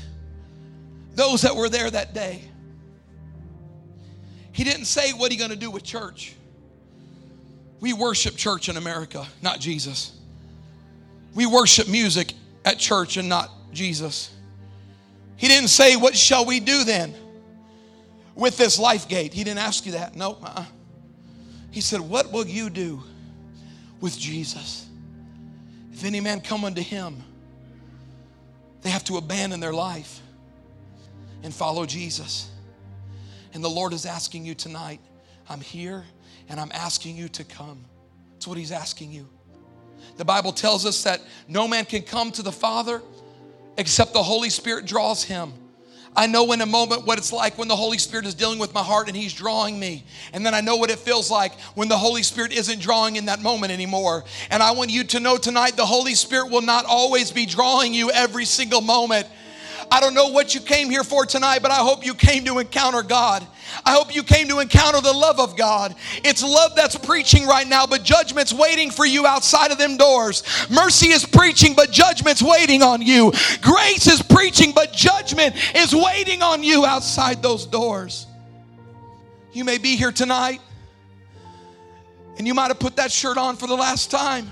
those 1.15 1.41
that 1.41 1.53
were 1.53 1.67
there 1.67 1.89
that 1.89 2.13
day. 2.13 2.48
He 4.51 4.63
didn't 4.63 4.85
say, 4.85 5.11
What 5.11 5.31
are 5.31 5.33
you 5.33 5.39
going 5.39 5.51
to 5.51 5.57
do 5.57 5.71
with 5.71 5.83
church? 5.83 6.35
We 7.79 7.93
worship 7.93 8.35
church 8.35 8.69
in 8.69 8.77
America, 8.77 9.25
not 9.41 9.59
Jesus. 9.59 10.11
We 11.33 11.45
worship 11.45 11.87
music 11.87 12.33
at 12.65 12.77
church 12.77 13.17
and 13.17 13.29
not 13.29 13.49
Jesus. 13.71 14.31
He 15.37 15.47
didn't 15.47 15.69
say, 15.69 15.95
What 15.95 16.15
shall 16.15 16.45
we 16.45 16.59
do 16.59 16.83
then 16.83 17.13
with 18.35 18.57
this 18.57 18.77
Lifegate? 18.79 19.33
He 19.33 19.43
didn't 19.43 19.59
ask 19.59 19.85
you 19.85 19.93
that. 19.93 20.15
No. 20.15 20.31
Nope, 20.31 20.43
uh-uh. 20.43 20.65
He 21.71 21.81
said, 21.81 22.01
What 22.01 22.31
will 22.31 22.45
you 22.45 22.69
do 22.69 23.01
with 24.01 24.17
Jesus? 24.17 24.87
If 25.93 26.03
any 26.03 26.19
man 26.19 26.41
come 26.41 26.65
unto 26.65 26.81
him, 26.81 27.23
they 28.81 28.89
have 28.89 29.03
to 29.05 29.17
abandon 29.17 29.59
their 29.59 29.73
life 29.73 30.21
and 31.43 31.53
follow 31.53 31.85
Jesus. 31.85 32.48
And 33.53 33.63
the 33.63 33.69
Lord 33.69 33.93
is 33.93 34.05
asking 34.05 34.45
you 34.45 34.55
tonight, 34.55 34.99
I'm 35.49 35.61
here 35.61 36.03
and 36.47 36.59
I'm 36.59 36.71
asking 36.73 37.15
you 37.15 37.29
to 37.29 37.43
come. 37.43 37.83
That's 38.33 38.47
what 38.47 38.57
He's 38.57 38.71
asking 38.71 39.11
you. 39.11 39.27
The 40.17 40.25
Bible 40.25 40.51
tells 40.51 40.85
us 40.85 41.03
that 41.03 41.21
no 41.47 41.67
man 41.67 41.85
can 41.85 42.01
come 42.01 42.31
to 42.33 42.41
the 42.41 42.51
Father 42.51 43.01
except 43.77 44.13
the 44.13 44.23
Holy 44.23 44.49
Spirit 44.49 44.85
draws 44.85 45.23
him. 45.23 45.53
I 46.15 46.27
know 46.27 46.51
in 46.51 46.61
a 46.61 46.65
moment 46.65 47.05
what 47.05 47.17
it's 47.17 47.31
like 47.31 47.57
when 47.57 47.67
the 47.67 47.75
Holy 47.75 47.97
Spirit 47.97 48.25
is 48.25 48.33
dealing 48.33 48.59
with 48.59 48.73
my 48.73 48.83
heart 48.83 49.07
and 49.07 49.15
He's 49.15 49.33
drawing 49.33 49.79
me. 49.79 50.03
And 50.33 50.45
then 50.45 50.53
I 50.53 50.61
know 50.61 50.75
what 50.75 50.89
it 50.89 50.99
feels 50.99 51.29
like 51.29 51.57
when 51.75 51.87
the 51.87 51.97
Holy 51.97 52.23
Spirit 52.23 52.51
isn't 52.51 52.81
drawing 52.81 53.15
in 53.15 53.25
that 53.25 53.41
moment 53.41 53.71
anymore. 53.71 54.23
And 54.49 54.63
I 54.63 54.71
want 54.71 54.89
you 54.89 55.03
to 55.05 55.19
know 55.19 55.37
tonight 55.37 55.77
the 55.77 55.85
Holy 55.85 56.15
Spirit 56.15 56.49
will 56.49 56.61
not 56.61 56.85
always 56.85 57.31
be 57.31 57.45
drawing 57.45 57.93
you 57.93 58.11
every 58.11 58.45
single 58.45 58.81
moment. 58.81 59.27
I 59.91 59.99
don't 59.99 60.13
know 60.13 60.27
what 60.27 60.53
you 60.53 60.61
came 60.61 60.89
here 60.89 61.03
for 61.03 61.25
tonight, 61.25 61.59
but 61.61 61.71
I 61.71 61.77
hope 61.77 62.05
you 62.05 62.13
came 62.13 62.45
to 62.45 62.59
encounter 62.59 63.01
God. 63.01 63.45
I 63.85 63.93
hope 63.93 64.13
you 64.13 64.23
came 64.23 64.47
to 64.49 64.59
encounter 64.59 65.01
the 65.01 65.13
love 65.13 65.39
of 65.39 65.57
God. 65.57 65.95
It's 66.23 66.43
love 66.43 66.75
that's 66.75 66.95
preaching 66.95 67.47
right 67.47 67.67
now, 67.67 67.87
but 67.87 68.03
judgment's 68.03 68.53
waiting 68.53 68.91
for 68.91 69.05
you 69.05 69.25
outside 69.25 69.71
of 69.71 69.77
them 69.77 69.97
doors. 69.97 70.43
Mercy 70.69 71.09
is 71.09 71.25
preaching, 71.25 71.73
but 71.73 71.91
judgment's 71.91 72.41
waiting 72.41 72.83
on 72.83 73.01
you. 73.01 73.31
Grace 73.61 74.07
is 74.07 74.21
preaching, 74.21 74.73
but 74.73 74.93
judgment 74.93 75.55
is 75.75 75.93
waiting 75.93 76.43
on 76.43 76.63
you 76.63 76.85
outside 76.85 77.41
those 77.41 77.65
doors. 77.65 78.27
You 79.51 79.63
may 79.63 79.79
be 79.79 79.95
here 79.95 80.11
tonight, 80.11 80.61
and 82.37 82.45
you 82.45 82.53
might 82.53 82.67
have 82.67 82.79
put 82.79 82.97
that 82.97 83.11
shirt 83.11 83.37
on 83.37 83.55
for 83.55 83.65
the 83.65 83.75
last 83.75 84.11
time. 84.11 84.51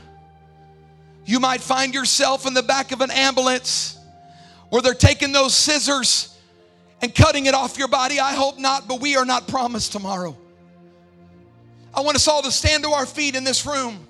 You 1.26 1.40
might 1.40 1.62
find 1.62 1.94
yourself 1.94 2.48
in 2.48 2.54
the 2.54 2.64
back 2.64 2.92
of 2.92 3.02
an 3.02 3.12
ambulance 3.12 3.97
where 4.70 4.82
they're 4.82 4.94
taking 4.94 5.32
those 5.32 5.54
scissors 5.54 6.38
and 7.02 7.14
cutting 7.14 7.46
it 7.46 7.54
off 7.54 7.78
your 7.78 7.88
body. 7.88 8.20
I 8.20 8.34
hope 8.34 8.58
not, 8.58 8.88
but 8.88 9.00
we 9.02 9.16
are 9.16 9.26
not 9.26 9.48
promised 9.48 9.92
tomorrow. 9.92 10.36
I 11.94 12.02
want 12.02 12.16
us 12.16 12.28
all 12.28 12.42
to 12.42 12.52
stand 12.52 12.84
to 12.84 12.92
our 12.92 13.06
feet 13.06 13.36
in 13.36 13.44
this 13.44 13.66
room. 13.66 14.06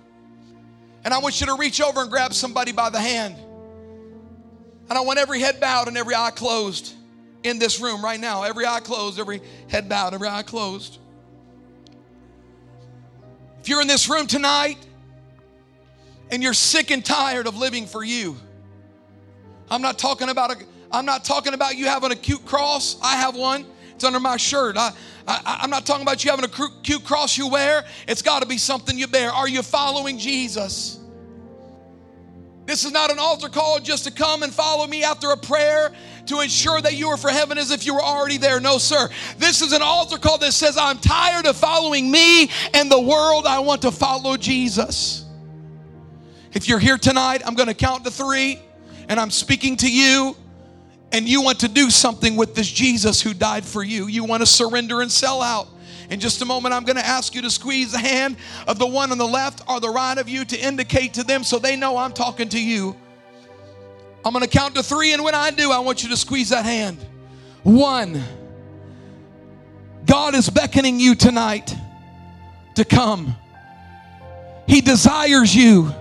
And 1.03 1.13
I 1.13 1.19
want 1.19 1.39
you 1.39 1.47
to 1.47 1.55
reach 1.55 1.79
over 1.79 2.01
and 2.01 2.09
grab 2.09 2.33
somebody 2.33 2.71
by 2.71 2.89
the 2.89 2.99
hand. 2.99 3.35
And 4.89 4.97
I 4.97 5.01
want 5.01 5.19
every 5.19 5.39
head 5.39 5.59
bowed 5.59 5.87
and 5.87 5.97
every 5.97 6.15
eye 6.15 6.31
closed 6.31 6.93
in 7.43 7.59
this 7.59 7.79
room 7.79 8.03
right 8.03 8.19
now. 8.19 8.43
Every 8.43 8.65
eye 8.65 8.79
closed, 8.79 9.19
every 9.19 9.41
head 9.69 9.87
bowed, 9.87 10.13
every 10.13 10.27
eye 10.27 10.43
closed. 10.43 10.97
If 13.61 13.69
you're 13.69 13.81
in 13.81 13.87
this 13.87 14.09
room 14.09 14.27
tonight 14.27 14.77
and 16.31 16.41
you're 16.41 16.53
sick 16.53 16.91
and 16.91 17.03
tired 17.03 17.47
of 17.47 17.57
living 17.57 17.85
for 17.85 18.03
you, 18.03 18.37
I'm 19.69 19.81
not 19.81 19.97
talking 19.97 20.29
about 20.29 20.51
a, 20.51 20.65
I'm 20.91 21.05
not 21.05 21.25
talking 21.25 21.53
about 21.53 21.75
you 21.75 21.85
having 21.85 22.11
a 22.11 22.15
cute 22.15 22.45
cross. 22.45 22.97
I 23.01 23.15
have 23.15 23.35
one. 23.35 23.65
It's 23.95 24.03
under 24.03 24.19
my 24.19 24.37
shirt. 24.37 24.77
I, 24.77 24.91
I, 25.27 25.61
am 25.63 25.69
not 25.69 25.85
talking 25.85 26.03
about 26.03 26.23
you 26.23 26.29
having 26.31 26.45
a 26.45 26.69
cute 26.83 27.03
cross 27.03 27.37
you 27.37 27.49
wear. 27.49 27.83
It's 28.07 28.21
got 28.21 28.41
to 28.41 28.47
be 28.47 28.57
something 28.57 28.97
you 28.97 29.07
bear. 29.07 29.31
Are 29.31 29.49
you 29.49 29.63
following 29.63 30.17
Jesus? 30.17 30.99
This 32.67 32.83
is 32.83 32.91
not 32.91 33.11
an 33.11 33.17
altar 33.17 33.49
call 33.49 33.79
just 33.79 34.03
to 34.03 34.11
come 34.11 34.43
and 34.43 34.53
follow 34.53 34.85
me 34.85 35.03
after 35.03 35.31
a 35.31 35.37
prayer 35.37 35.93
to 36.27 36.41
ensure 36.41 36.81
that 36.81 36.93
you 36.93 37.07
are 37.07 37.17
for 37.17 37.29
heaven 37.29 37.57
as 37.57 37.71
if 37.71 37.85
you 37.85 37.95
were 37.95 38.03
already 38.03 38.37
there. 38.37 38.59
No, 38.59 38.77
sir. 38.77 39.09
This 39.37 39.61
is 39.61 39.71
an 39.71 39.81
altar 39.81 40.17
call 40.17 40.37
that 40.39 40.51
says, 40.51 40.77
I'm 40.77 40.99
tired 40.99 41.47
of 41.47 41.55
following 41.55 42.11
me 42.11 42.51
and 42.73 42.91
the 42.91 43.01
world. 43.01 43.47
I 43.47 43.59
want 43.59 43.81
to 43.83 43.91
follow 43.91 44.37
Jesus. 44.37 45.25
If 46.53 46.67
you're 46.67 46.79
here 46.79 46.97
tonight, 46.97 47.41
I'm 47.45 47.55
going 47.55 47.69
to 47.69 47.73
count 47.73 48.03
to 48.03 48.11
three 48.11 48.59
and 49.09 49.19
I'm 49.19 49.31
speaking 49.31 49.77
to 49.77 49.91
you 49.91 50.35
and 51.11 51.27
you 51.27 51.41
want 51.41 51.61
to 51.61 51.67
do 51.67 51.89
something 51.89 52.35
with 52.35 52.55
this 52.55 52.69
Jesus 52.69 53.21
who 53.21 53.33
died 53.33 53.63
for 53.63 53.83
you, 53.83 54.07
you 54.07 54.23
want 54.23 54.41
to 54.41 54.45
surrender 54.45 55.01
and 55.01 55.11
sell 55.11 55.41
out. 55.41 55.67
In 56.09 56.19
just 56.19 56.41
a 56.41 56.45
moment, 56.45 56.73
I'm 56.73 56.83
going 56.83 56.95
to 56.95 57.05
ask 57.05 57.35
you 57.35 57.41
to 57.41 57.49
squeeze 57.49 57.91
the 57.91 57.99
hand 57.99 58.37
of 58.65 58.79
the 58.79 58.87
one 58.87 59.11
on 59.11 59.17
the 59.17 59.27
left 59.27 59.61
or 59.67 59.79
the 59.79 59.89
right 59.89 60.17
of 60.17 60.29
you 60.29 60.45
to 60.45 60.57
indicate 60.57 61.15
to 61.15 61.23
them 61.23 61.43
so 61.43 61.59
they 61.59 61.75
know 61.75 61.97
I'm 61.97 62.13
talking 62.13 62.47
to 62.49 62.61
you. 62.61 62.95
I'm 64.23 64.33
going 64.33 64.43
to 64.43 64.49
count 64.49 64.75
to 64.75 64.83
three, 64.83 65.13
and 65.13 65.23
when 65.23 65.35
I 65.35 65.51
do, 65.51 65.71
I 65.71 65.79
want 65.79 66.03
you 66.03 66.09
to 66.09 66.17
squeeze 66.17 66.49
that 66.49 66.65
hand. 66.65 66.97
One, 67.63 68.21
God 70.05 70.33
is 70.33 70.49
beckoning 70.49 70.99
you 70.99 71.15
tonight 71.15 71.75
to 72.75 72.85
come, 72.85 73.35
He 74.65 74.81
desires 74.81 75.53
you. 75.53 75.93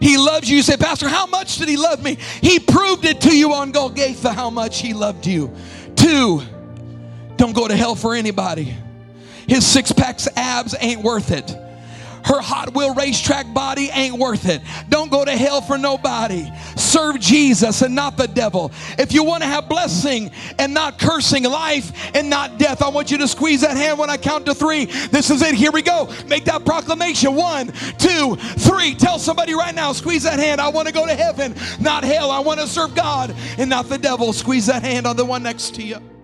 He 0.00 0.16
loves 0.16 0.48
you. 0.48 0.56
You 0.56 0.62
say, 0.62 0.76
Pastor, 0.76 1.08
how 1.08 1.26
much 1.26 1.56
did 1.58 1.68
he 1.68 1.76
love 1.76 2.02
me? 2.02 2.18
He 2.40 2.58
proved 2.58 3.04
it 3.04 3.20
to 3.22 3.36
you 3.36 3.52
on 3.52 3.72
Golgotha 3.72 4.32
how 4.32 4.50
much 4.50 4.80
he 4.80 4.94
loved 4.94 5.26
you. 5.26 5.54
Two, 5.96 6.42
don't 7.36 7.54
go 7.54 7.68
to 7.68 7.76
hell 7.76 7.94
for 7.94 8.14
anybody. 8.14 8.74
His 9.46 9.66
six 9.66 9.92
packs 9.92 10.28
abs 10.36 10.74
ain't 10.80 11.02
worth 11.02 11.30
it 11.30 11.56
her 12.24 12.40
Hot 12.40 12.74
Wheel 12.74 12.94
racetrack 12.94 13.52
body 13.52 13.90
ain't 13.92 14.18
worth 14.18 14.48
it. 14.48 14.62
Don't 14.88 15.10
go 15.10 15.24
to 15.24 15.36
hell 15.36 15.60
for 15.60 15.78
nobody. 15.78 16.48
Serve 16.76 17.20
Jesus 17.20 17.82
and 17.82 17.94
not 17.94 18.16
the 18.16 18.26
devil. 18.26 18.72
If 18.98 19.12
you 19.12 19.24
want 19.24 19.42
to 19.42 19.48
have 19.48 19.68
blessing 19.68 20.30
and 20.58 20.74
not 20.74 20.98
cursing, 20.98 21.44
life 21.44 21.92
and 22.14 22.30
not 22.30 22.58
death, 22.58 22.82
I 22.82 22.88
want 22.88 23.10
you 23.10 23.18
to 23.18 23.28
squeeze 23.28 23.62
that 23.62 23.76
hand 23.76 23.98
when 23.98 24.10
I 24.10 24.16
count 24.16 24.46
to 24.46 24.54
three. 24.54 24.86
This 24.86 25.30
is 25.30 25.42
it. 25.42 25.54
Here 25.54 25.72
we 25.72 25.82
go. 25.82 26.12
Make 26.26 26.44
that 26.44 26.64
proclamation. 26.64 27.34
One, 27.34 27.68
two, 27.98 28.36
three. 28.36 28.94
Tell 28.94 29.18
somebody 29.18 29.54
right 29.54 29.74
now, 29.74 29.92
squeeze 29.92 30.24
that 30.24 30.38
hand. 30.38 30.60
I 30.60 30.68
want 30.68 30.88
to 30.88 30.94
go 30.94 31.06
to 31.06 31.14
heaven, 31.14 31.54
not 31.80 32.04
hell. 32.04 32.30
I 32.30 32.40
want 32.40 32.60
to 32.60 32.66
serve 32.66 32.94
God 32.94 33.34
and 33.58 33.70
not 33.70 33.88
the 33.88 33.98
devil. 33.98 34.32
Squeeze 34.32 34.66
that 34.66 34.82
hand 34.82 35.06
on 35.06 35.16
the 35.16 35.24
one 35.24 35.42
next 35.42 35.74
to 35.76 35.82
you. 35.82 36.17